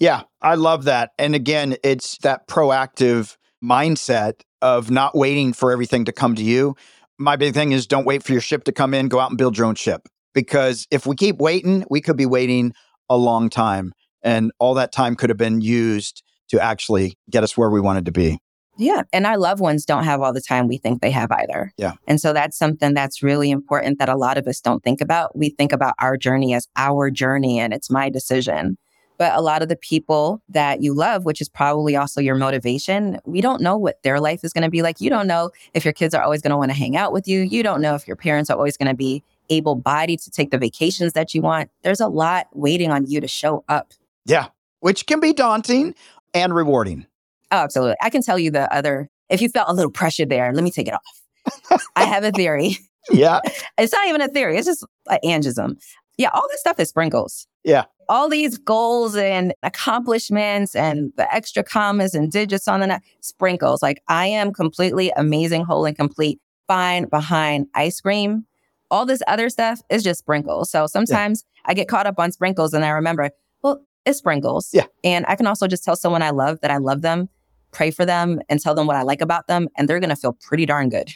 [0.00, 1.12] Yeah, I love that.
[1.18, 6.76] And again, it's that proactive mindset of not waiting for everything to come to you.
[7.18, 9.38] My big thing is don't wait for your ship to come in, go out and
[9.38, 10.08] build your own ship.
[10.34, 12.72] Because if we keep waiting, we could be waiting
[13.08, 13.92] a long time.
[14.22, 18.04] And all that time could have been used to actually get us where we wanted
[18.06, 18.38] to be.
[18.78, 19.02] Yeah.
[19.12, 21.72] And our loved ones don't have all the time we think they have either.
[21.76, 21.94] Yeah.
[22.06, 25.36] And so that's something that's really important that a lot of us don't think about.
[25.36, 28.78] We think about our journey as our journey and it's my decision.
[29.18, 33.18] But a lot of the people that you love, which is probably also your motivation,
[33.24, 35.00] we don't know what their life is going to be like.
[35.00, 37.26] You don't know if your kids are always going to want to hang out with
[37.26, 37.40] you.
[37.40, 40.50] You don't know if your parents are always going to be able bodied to take
[40.50, 41.70] the vacations that you want.
[41.82, 43.92] There's a lot waiting on you to show up.
[44.24, 44.48] Yeah.
[44.80, 45.94] Which can be daunting
[46.32, 47.06] and rewarding.
[47.50, 47.96] Oh, absolutely.
[48.00, 50.70] I can tell you the other, if you felt a little pressure there, let me
[50.70, 51.80] take it off.
[51.96, 52.78] I have a theory.
[53.10, 53.40] Yeah.
[53.78, 55.78] it's not even a theory, it's just an angism.
[56.18, 57.47] Yeah, all this stuff is sprinkles.
[57.68, 57.84] Yeah.
[58.08, 63.82] All these goals and accomplishments and the extra commas and digits on the net, sprinkles.
[63.82, 68.46] Like I am completely amazing, whole and complete, fine behind ice cream.
[68.90, 70.70] All this other stuff is just sprinkles.
[70.70, 71.70] So sometimes yeah.
[71.70, 73.30] I get caught up on sprinkles and I remember,
[73.62, 74.70] well, it's sprinkles.
[74.72, 74.86] Yeah.
[75.04, 77.28] And I can also just tell someone I love that I love them,
[77.72, 80.16] pray for them, and tell them what I like about them, and they're going to
[80.16, 81.10] feel pretty darn good.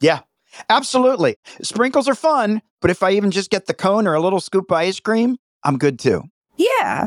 [0.00, 0.22] Yeah.
[0.68, 1.36] Absolutely.
[1.62, 4.70] Sprinkles are fun, but if I even just get the cone or a little scoop
[4.70, 6.22] of ice cream, I'm good too.
[6.56, 7.06] Yeah.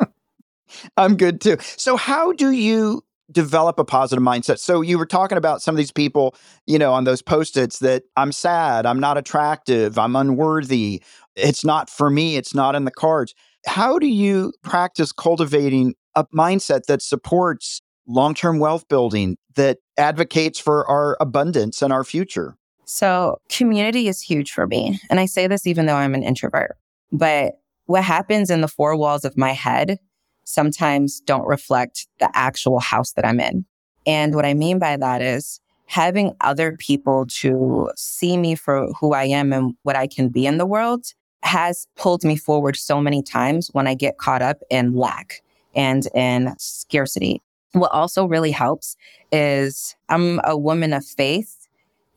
[0.96, 1.56] I'm good too.
[1.60, 4.58] So, how do you develop a positive mindset?
[4.58, 6.34] So, you were talking about some of these people,
[6.66, 11.02] you know, on those post its that I'm sad, I'm not attractive, I'm unworthy,
[11.36, 13.34] it's not for me, it's not in the cards.
[13.66, 20.58] How do you practice cultivating a mindset that supports long term wealth building, that advocates
[20.58, 22.56] for our abundance and our future?
[22.84, 25.00] So, community is huge for me.
[25.08, 26.76] And I say this even though I'm an introvert.
[27.10, 27.61] But
[27.92, 29.98] what happens in the four walls of my head
[30.44, 33.66] sometimes don't reflect the actual house that I'm in.
[34.06, 39.12] And what I mean by that is having other people to see me for who
[39.12, 41.04] I am and what I can be in the world
[41.42, 45.42] has pulled me forward so many times when I get caught up in lack
[45.74, 47.42] and in scarcity.
[47.72, 48.96] What also really helps
[49.30, 51.61] is I'm a woman of faith.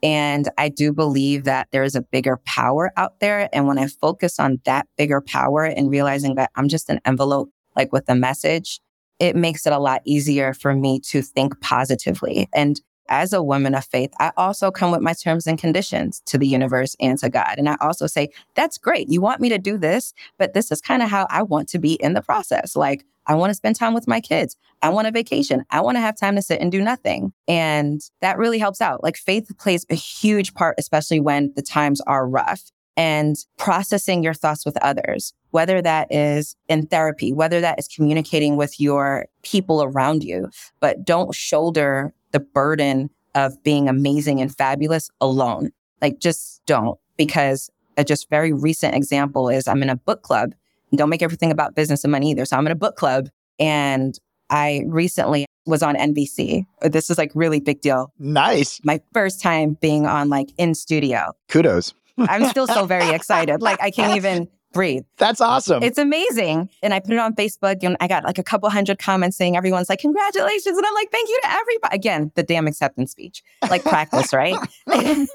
[0.04, 3.50] And I do believe that there is a bigger power out there.
[3.54, 7.50] And when I focus on that bigger power and realizing that I'm just an envelope,
[7.76, 8.80] like with a message,
[9.20, 12.50] it makes it a lot easier for me to think positively.
[12.54, 16.38] And as a woman of faith, I also come with my terms and conditions to
[16.38, 17.56] the universe and to God.
[17.58, 19.10] And I also say, that's great.
[19.10, 21.80] You want me to do this, but this is kind of how I want to
[21.80, 22.76] be in the process.
[22.76, 24.56] Like, I want to spend time with my kids.
[24.82, 25.66] I want a vacation.
[25.70, 27.34] I want to have time to sit and do nothing.
[27.48, 29.04] And that really helps out.
[29.04, 34.34] Like, faith plays a huge part, especially when the times are rough and processing your
[34.34, 39.84] thoughts with others, whether that is in therapy, whether that is communicating with your people
[39.84, 40.50] around you,
[40.80, 45.72] but don't shoulder the burden of being amazing and fabulous alone.
[46.02, 50.54] Like just don't because a just very recent example is I'm in a book club.
[50.96, 52.46] Don't make everything about business and money either.
[52.46, 53.30] So I'm in a book club
[53.60, 54.18] and
[54.50, 56.66] I recently was on NBC.
[56.82, 58.14] This is like really big deal.
[58.20, 58.80] Nice.
[58.84, 61.34] My first time being on like in studio.
[61.50, 61.94] Kudos.
[62.18, 63.62] I'm still so very excited.
[63.62, 65.06] Like I can't even breathe.
[65.18, 65.82] That's awesome.
[65.82, 66.70] It's amazing.
[66.84, 69.58] And I put it on Facebook and I got like a couple hundred comments saying
[69.58, 70.78] everyone's like, congratulations.
[70.78, 71.96] And I'm like, thank you to everybody.
[71.96, 74.56] Again, the damn acceptance speech, like practice, right?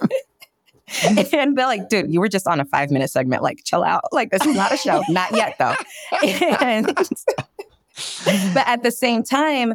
[1.32, 3.42] and they're like, dude, you were just on a five minute segment.
[3.42, 4.04] Like, chill out.
[4.12, 5.02] Like, this is not a show.
[5.08, 5.74] not yet, though.
[6.60, 6.86] And,
[8.54, 9.74] but at the same time,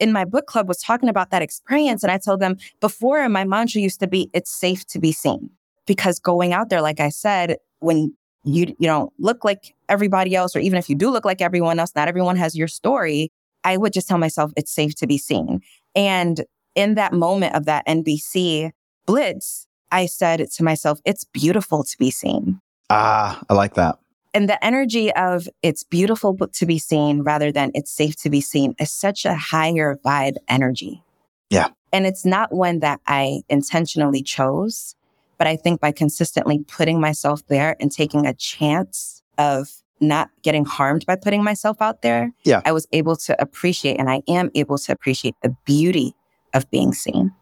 [0.00, 2.02] in my book club was talking about that experience.
[2.02, 5.50] And I told them before my mantra used to be, it's safe to be seen.
[5.86, 10.54] Because going out there, like I said, when you you don't look like everybody else
[10.54, 13.32] or even if you do look like everyone else not everyone has your story
[13.64, 15.60] i would just tell myself it's safe to be seen
[15.94, 16.44] and
[16.74, 18.70] in that moment of that nbc
[19.06, 22.60] blitz i said to myself it's beautiful to be seen
[22.90, 23.98] ah i like that
[24.32, 28.40] and the energy of it's beautiful to be seen rather than it's safe to be
[28.40, 31.02] seen is such a higher vibe energy
[31.50, 34.96] yeah and it's not one that i intentionally chose
[35.38, 39.68] but I think by consistently putting myself there and taking a chance of
[40.00, 42.60] not getting harmed by putting myself out there, yeah.
[42.64, 46.14] I was able to appreciate and I am able to appreciate the beauty
[46.52, 47.32] of being seen.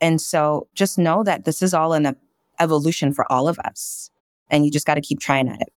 [0.00, 2.16] And so just know that this is all an
[2.60, 4.10] evolution for all of us.
[4.50, 5.72] And you just got to keep trying at it.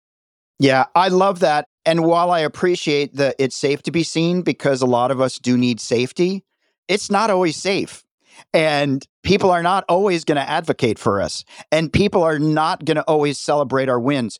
[0.58, 1.66] Yeah, I love that.
[1.86, 5.38] And while I appreciate that it's safe to be seen because a lot of us
[5.38, 6.44] do need safety,
[6.86, 8.04] it's not always safe.
[8.52, 11.44] And people are not always going to advocate for us.
[11.72, 14.38] And people are not going to always celebrate our wins.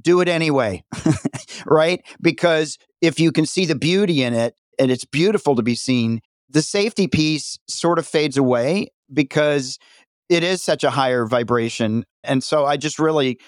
[0.00, 0.84] Do it anyway,
[1.66, 2.02] right?
[2.20, 6.20] Because if you can see the beauty in it and it's beautiful to be seen,
[6.48, 9.78] the safety piece sort of fades away because
[10.28, 12.04] it is such a higher vibration.
[12.22, 13.38] And so I just really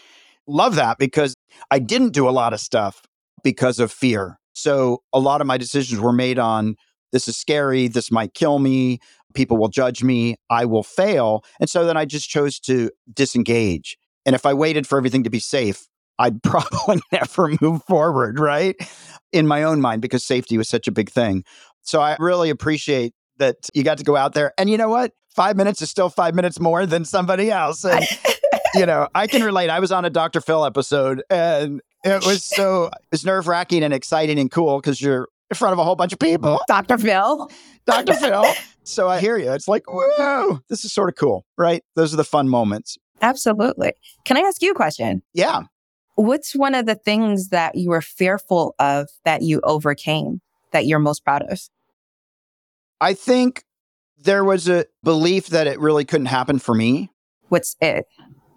[0.47, 1.35] love that because
[1.71, 3.03] I didn't do a lot of stuff
[3.43, 4.39] because of fear.
[4.53, 6.77] So a lot of my decisions were made on
[7.13, 8.99] this is scary, this might kill me,
[9.35, 11.45] people will judge me, I will fail.
[11.59, 13.97] And so then I just chose to disengage.
[14.27, 15.87] And if I waited for everything to be safe,
[16.19, 18.77] I'd probably never move forward, right?
[19.33, 21.45] In my own mind, because safety was such a big thing.
[21.83, 24.53] So I really appreciate that you got to go out there.
[24.59, 25.13] And you know what?
[25.35, 27.85] Five minutes is still five minutes more than somebody else.
[27.85, 28.05] And,
[28.75, 29.71] you know, I can relate.
[29.71, 30.41] I was on a Dr.
[30.41, 35.01] Phil episode and it was so it was nerve wracking and exciting and cool because
[35.01, 36.61] you're in front of a whole bunch of people.
[36.67, 36.99] Dr.
[36.99, 37.51] Phil.
[37.87, 38.15] Dr.
[38.15, 38.45] Phil.
[38.83, 39.53] So I hear you.
[39.53, 41.85] It's like, whoa, this is sort of cool, right?
[41.95, 42.99] Those are the fun moments.
[43.23, 43.93] Absolutely.
[44.25, 45.23] Can I ask you a question?
[45.33, 45.65] Yeah.
[46.17, 50.41] What's one of the things that you were fearful of that you overcame
[50.73, 51.61] that you're most proud of?
[53.01, 53.65] I think
[54.23, 57.11] there was a belief that it really couldn't happen for me.
[57.49, 58.07] What's it?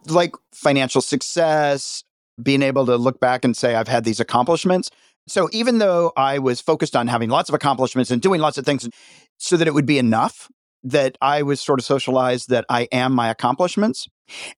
[0.08, 2.04] Like financial success,
[2.42, 4.90] being able to look back and say, I've had these accomplishments.
[5.28, 8.66] So even though I was focused on having lots of accomplishments and doing lots of
[8.66, 8.88] things
[9.38, 10.50] so that it would be enough,
[10.84, 14.08] that I was sort of socialized that I am my accomplishments.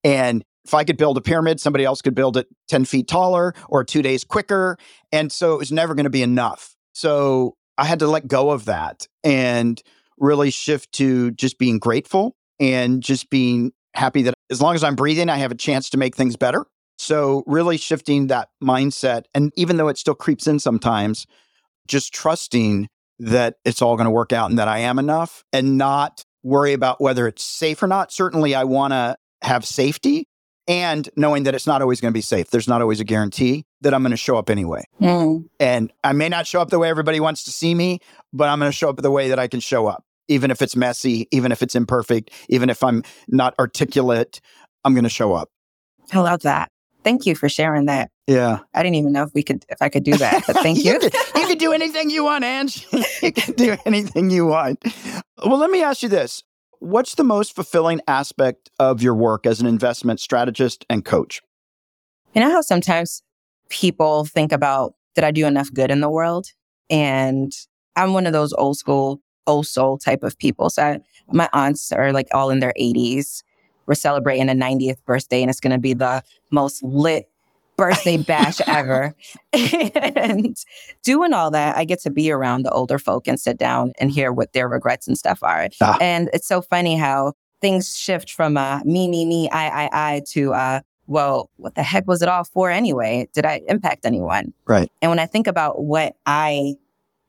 [0.02, 3.54] And if I could build a pyramid, somebody else could build it 10 feet taller
[3.68, 4.76] or two days quicker.
[5.12, 6.74] And so it was never going to be enough.
[6.92, 9.80] So I had to let go of that and
[10.18, 14.94] really shift to just being grateful and just being happy that as long as I'm
[14.94, 16.66] breathing, I have a chance to make things better.
[16.98, 19.24] So, really shifting that mindset.
[19.34, 21.26] And even though it still creeps in sometimes,
[21.86, 22.88] just trusting
[23.18, 26.72] that it's all going to work out and that I am enough and not worry
[26.72, 28.12] about whether it's safe or not.
[28.12, 30.26] Certainly, I want to have safety
[30.68, 32.50] and knowing that it's not always going to be safe.
[32.50, 34.84] There's not always a guarantee that I'm going to show up anyway.
[35.00, 35.48] Mm.
[35.60, 38.00] And I may not show up the way everybody wants to see me,
[38.32, 40.04] but I'm going to show up the way that I can show up.
[40.28, 44.40] Even if it's messy, even if it's imperfect, even if I'm not articulate,
[44.84, 45.50] I'm going to show up.
[46.12, 46.70] I love that
[47.06, 48.10] thank you for sharing that.
[48.26, 48.58] Yeah.
[48.74, 50.94] I didn't even know if we could, if I could do that, but thank you.
[50.94, 52.84] you, can, you do anything you want, Ange.
[53.22, 54.82] you can do anything you want.
[55.44, 56.42] Well, let me ask you this.
[56.78, 61.42] What's the most fulfilling aspect of your work as an investment strategist and coach?
[62.34, 63.22] You know how sometimes
[63.68, 66.48] people think about, did I do enough good in the world?
[66.90, 67.52] And
[67.96, 70.68] I'm one of those old school old soul type of people.
[70.70, 71.00] So I,
[71.30, 73.42] my aunts are like all in their 80s.
[73.86, 77.28] We're celebrating a 90th birthday, and it's going to be the most lit
[77.76, 79.14] birthday bash ever.
[79.52, 80.56] and
[81.02, 84.10] doing all that, I get to be around the older folk and sit down and
[84.10, 85.68] hear what their regrets and stuff are.
[85.80, 85.98] Ah.
[86.00, 90.22] And it's so funny how things shift from uh, me, me, me, I, I, I
[90.30, 93.28] to, uh, well, what the heck was it all for anyway?
[93.32, 94.52] Did I impact anyone?
[94.66, 94.90] Right.
[95.00, 96.74] And when I think about what I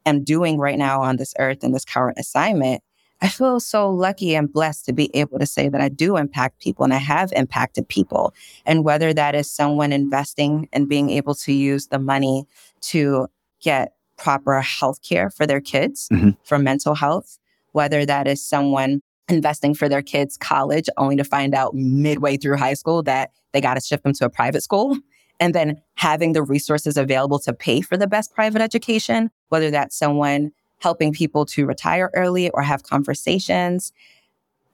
[0.06, 2.82] am doing right now on this earth in this current assignment,
[3.22, 6.62] I feel so lucky and blessed to be able to say that I do impact
[6.62, 8.34] people and I have impacted people.
[8.66, 12.46] And whether that is someone investing and being able to use the money
[12.82, 13.28] to
[13.60, 16.32] get proper health care for their kids mm-hmm.
[16.44, 17.40] for mental health,
[17.72, 22.58] whether that is someone investing for their kids' college only to find out midway through
[22.58, 24.98] high school that they got to shift them to a private school.
[25.40, 29.98] And then having the resources available to pay for the best private education, whether that's
[29.98, 33.92] someone helping people to retire early or have conversations.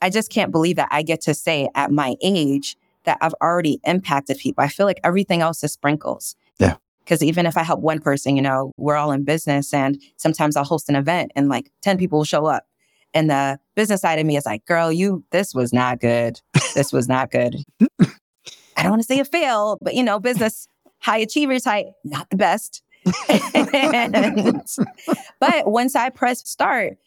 [0.02, 3.80] I just can't believe that I get to say at my age that I've already
[3.86, 4.64] impacted people.
[4.64, 6.36] I feel like everything else is sprinkles.
[6.60, 6.76] Yeah.
[7.04, 10.56] Because even if I help one person, you know, we're all in business and sometimes
[10.56, 12.66] I'll host an event and like 10 people will show up.
[13.14, 16.40] And the business side of me is like, girl, you, this was not good.
[16.74, 17.58] This was not good.
[18.02, 20.68] I don't want to say a fail, but you know, business
[21.00, 22.82] high achievers, high, not the best.
[25.40, 26.98] but once I press start,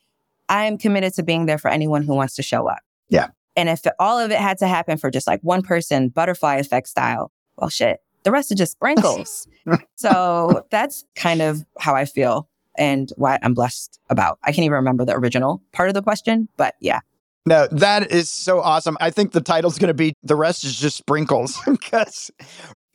[0.48, 2.80] I'm committed to being there for anyone who wants to show up.
[3.08, 3.28] Yeah.
[3.56, 6.88] And if all of it had to happen for just like one person, butterfly effect
[6.88, 9.48] style, well, shit, the rest are just sprinkles.
[9.96, 14.38] so that's kind of how I feel and what I'm blessed about.
[14.42, 17.00] I can't even remember the original part of the question, but yeah.
[17.46, 18.96] No, that is so awesome.
[19.00, 22.30] I think the title's going to be The Rest is Just Sprinkles because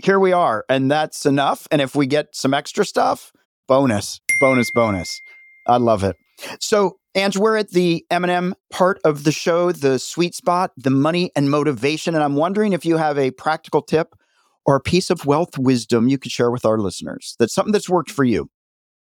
[0.04, 1.68] here we are, and that's enough.
[1.72, 3.32] And if we get some extra stuff,
[3.68, 5.22] bonus, bonus, bonus.
[5.68, 6.16] I love it.
[6.60, 11.32] So, Ange, we're at the M&M part of the show, the sweet spot, the money
[11.36, 12.16] and motivation.
[12.16, 14.16] And I'm wondering if you have a practical tip
[14.66, 17.36] or a piece of wealth wisdom you could share with our listeners.
[17.40, 18.50] That's something that's worked for you.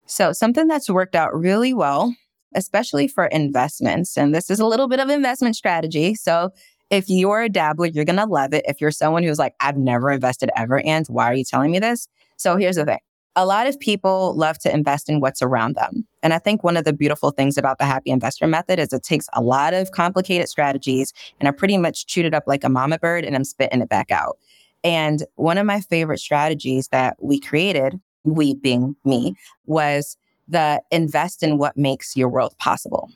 [0.07, 2.15] So, something that's worked out really well,
[2.55, 6.15] especially for investments, and this is a little bit of investment strategy.
[6.15, 6.51] So,
[6.91, 8.64] if you're a dabbler, you're going to love it.
[8.68, 11.78] If you're someone who's like, I've never invested ever, and why are you telling me
[11.78, 12.09] this?
[12.37, 12.99] So here's the thing.
[13.37, 16.07] A lot of people love to invest in what's around them.
[16.22, 19.03] And I think one of the beautiful things about the happy investor method is it
[19.03, 22.68] takes a lot of complicated strategies and I pretty much chewed it up like a
[22.68, 24.39] mama bird and I'm spitting it back out.
[24.85, 29.35] And one of my favorite strategies that we created, we being me,
[29.66, 30.16] was
[30.47, 33.11] the invest in what makes your world possible.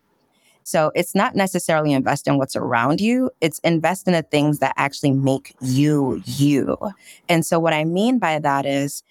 [0.68, 4.74] So it's not necessarily invest in what's around you, it's invest in the things that
[4.76, 6.76] actually make you you.
[7.26, 9.02] And so what I mean by that is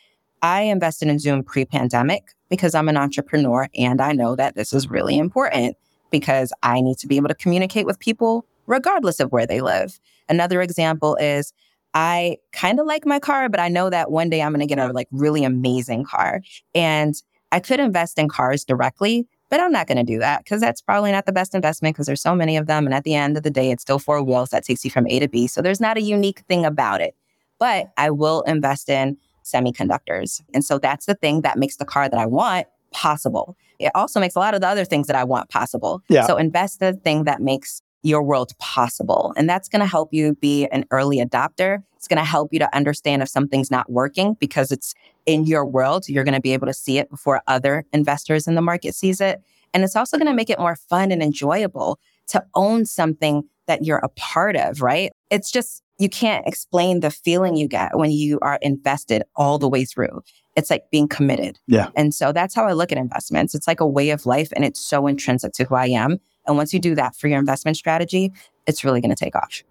[0.44, 4.72] I invested in Zoom pre pandemic because I'm an entrepreneur and I know that this
[4.72, 5.76] is really important
[6.12, 10.00] because I need to be able to communicate with people regardless of where they live.
[10.30, 11.54] Another example is
[11.96, 14.68] I kind of like my car, but I know that one day I'm going to
[14.68, 16.42] get a like really amazing car.
[16.76, 17.16] And
[17.52, 20.82] I could invest in cars directly, but I'm not going to do that because that's
[20.82, 22.86] probably not the best investment because there's so many of them.
[22.86, 25.08] And at the end of the day, it's still four wheels that takes you from
[25.08, 25.48] A to B.
[25.48, 27.16] So there's not a unique thing about it.
[27.60, 30.42] But I will invest in semiconductors.
[30.54, 33.58] And so that's the thing that makes the car that I want possible.
[33.80, 36.02] It also makes a lot of the other things that I want possible.
[36.10, 36.26] Yeah.
[36.26, 39.34] So invest the thing that makes your world possible.
[39.36, 41.84] And that's going to help you be an early adopter.
[41.96, 44.94] It's going to help you to understand if something's not working because it's
[45.26, 46.08] in your world.
[46.08, 49.20] You're going to be able to see it before other investors in the market sees
[49.20, 49.42] it.
[49.74, 53.84] And it's also going to make it more fun and enjoyable to own something that
[53.84, 55.12] you're a part of, right?
[55.30, 59.68] It's just, you can't explain the feeling you get when you are invested all the
[59.68, 60.22] way through.
[60.56, 61.60] It's like being committed.
[61.68, 61.90] Yeah.
[61.96, 63.54] And so that's how I look at investments.
[63.54, 66.20] It's like a way of life and it's so intrinsic to who I am.
[66.48, 68.32] And once you do that for your investment strategy,
[68.66, 69.64] it's really going to take off.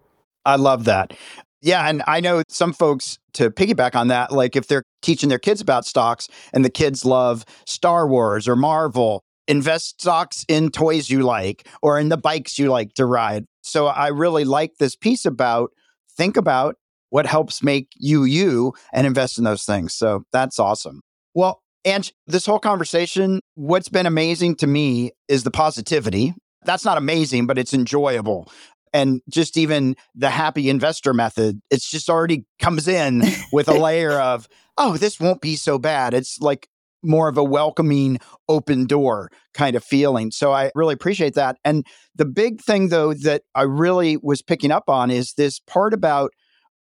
[0.44, 1.14] I love that.
[1.62, 1.88] Yeah.
[1.88, 5.60] And I know some folks to piggyback on that, like if they're teaching their kids
[5.60, 11.22] about stocks and the kids love Star Wars or Marvel, invest stocks in toys you
[11.22, 13.44] like or in the bikes you like to ride.
[13.62, 15.70] So I really like this piece about
[16.16, 16.76] think about
[17.10, 19.94] what helps make you you and invest in those things.
[19.94, 21.00] So that's awesome.
[21.34, 26.34] Well, and this whole conversation, what's been amazing to me is the positivity
[26.66, 28.50] that's not amazing, but it's enjoyable.
[28.92, 34.12] And just even the happy investor method, it's just already comes in with a layer
[34.12, 34.48] of,
[34.78, 36.14] oh, this won't be so bad.
[36.14, 36.68] It's like
[37.02, 40.30] more of a welcoming open door kind of feeling.
[40.30, 41.56] So I really appreciate that.
[41.64, 45.94] And the big thing though that I really was picking up on is this part
[45.94, 46.32] about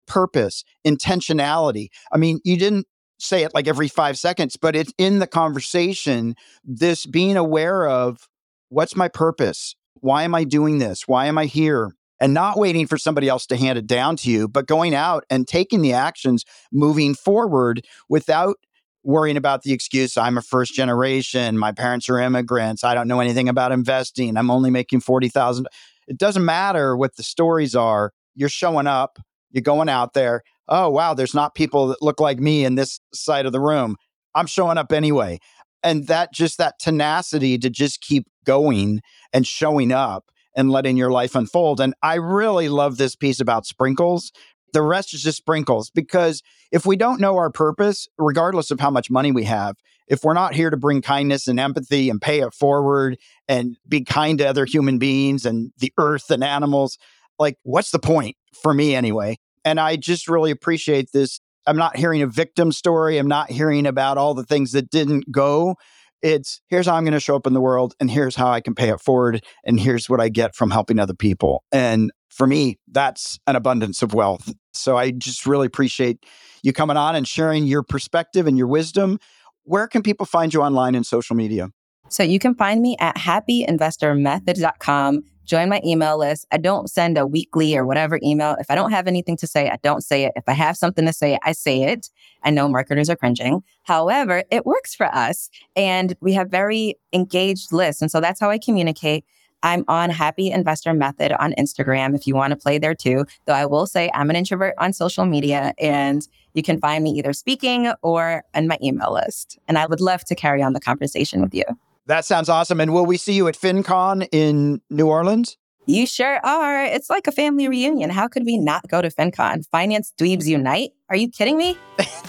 [0.06, 1.88] purpose, intentionality.
[2.12, 2.86] I mean, you didn't
[3.20, 8.28] say it like every 5 seconds, but it's in the conversation this being aware of
[8.68, 9.74] what's my purpose?
[10.00, 11.06] Why am I doing this?
[11.06, 11.92] Why am I here?
[12.20, 15.24] And not waiting for somebody else to hand it down to you, but going out
[15.30, 18.56] and taking the actions, moving forward without
[19.04, 23.20] worrying about the excuse I'm a first generation, my parents are immigrants, I don't know
[23.20, 25.66] anything about investing, I'm only making 40,000.
[26.08, 28.12] It doesn't matter what the stories are.
[28.34, 29.18] You're showing up,
[29.50, 30.42] you're going out there.
[30.66, 33.96] Oh, wow, there's not people that look like me in this side of the room.
[34.34, 35.38] I'm showing up anyway.
[35.82, 39.02] And that just that tenacity to just keep going
[39.34, 41.80] and showing up and letting your life unfold.
[41.80, 44.32] And I really love this piece about sprinkles.
[44.72, 46.42] The rest is just sprinkles because
[46.72, 49.76] if we don't know our purpose, regardless of how much money we have,
[50.08, 54.02] if we're not here to bring kindness and empathy and pay it forward and be
[54.02, 56.96] kind to other human beings and the earth and animals,
[57.38, 59.36] like what's the point for me anyway?
[59.64, 61.40] And I just really appreciate this.
[61.66, 63.18] I'm not hearing a victim story.
[63.18, 65.76] I'm not hearing about all the things that didn't go.
[66.22, 68.60] It's here's how I'm going to show up in the world, and here's how I
[68.60, 71.64] can pay it forward, and here's what I get from helping other people.
[71.72, 74.52] And for me, that's an abundance of wealth.
[74.72, 76.24] So I just really appreciate
[76.62, 79.18] you coming on and sharing your perspective and your wisdom.
[79.64, 81.68] Where can people find you online and social media?
[82.08, 85.24] So you can find me at happyinvestormethod.com.
[85.48, 86.46] Join my email list.
[86.52, 88.54] I don't send a weekly or whatever email.
[88.60, 90.32] If I don't have anything to say, I don't say it.
[90.36, 92.10] If I have something to say, I say it.
[92.42, 93.62] I know marketers are cringing.
[93.84, 98.02] However, it works for us and we have very engaged lists.
[98.02, 99.24] And so that's how I communicate.
[99.62, 103.24] I'm on Happy Investor Method on Instagram if you want to play there too.
[103.46, 107.12] Though I will say I'm an introvert on social media and you can find me
[107.12, 109.58] either speaking or on my email list.
[109.66, 111.64] And I would love to carry on the conversation with you.
[112.08, 112.80] That sounds awesome.
[112.80, 115.58] And will we see you at FinCon in New Orleans?
[115.84, 116.84] You sure are.
[116.84, 118.08] It's like a family reunion.
[118.08, 119.66] How could we not go to FinCon?
[119.70, 120.92] Finance Dweebs Unite?
[121.10, 121.76] Are you kidding me?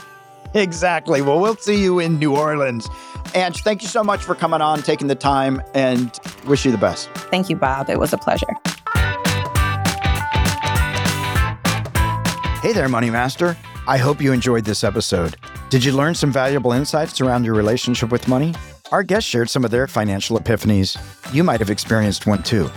[0.53, 1.21] exactly.
[1.21, 2.89] Well, we'll see you in New Orleans.
[3.35, 6.77] Ange, thank you so much for coming on, taking the time, and wish you the
[6.77, 7.07] best.
[7.31, 7.89] Thank you, Bob.
[7.89, 8.53] It was a pleasure.
[12.61, 13.55] Hey there, Money Master.
[13.87, 15.37] I hope you enjoyed this episode.
[15.69, 18.53] Did you learn some valuable insights around your relationship with money?
[18.91, 20.97] Our guests shared some of their financial epiphanies.
[21.31, 22.71] You might have experienced one too.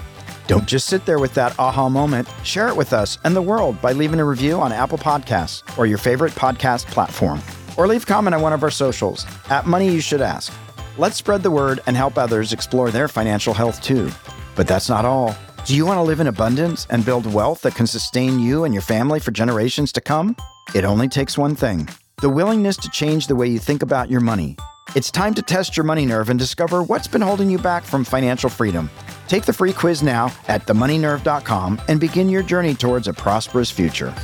[0.47, 2.29] Don't just sit there with that aha moment.
[2.45, 5.87] Share it with us and the world by leaving a review on Apple Podcasts or
[5.87, 7.41] your favorite podcast platform.
[7.79, 10.53] Or leave comment on one of our socials at Money You Should Ask.
[10.99, 14.11] Let's spread the word and help others explore their financial health too.
[14.55, 15.35] But that's not all.
[15.65, 18.75] Do you want to live in abundance and build wealth that can sustain you and
[18.75, 20.37] your family for generations to come?
[20.75, 21.89] It only takes one thing
[22.19, 24.57] the willingness to change the way you think about your money.
[24.95, 28.05] It's time to test your money nerve and discover what's been holding you back from
[28.05, 28.91] financial freedom.
[29.29, 34.15] Take the free quiz now at themoneynerve.com and begin your journey towards a prosperous future.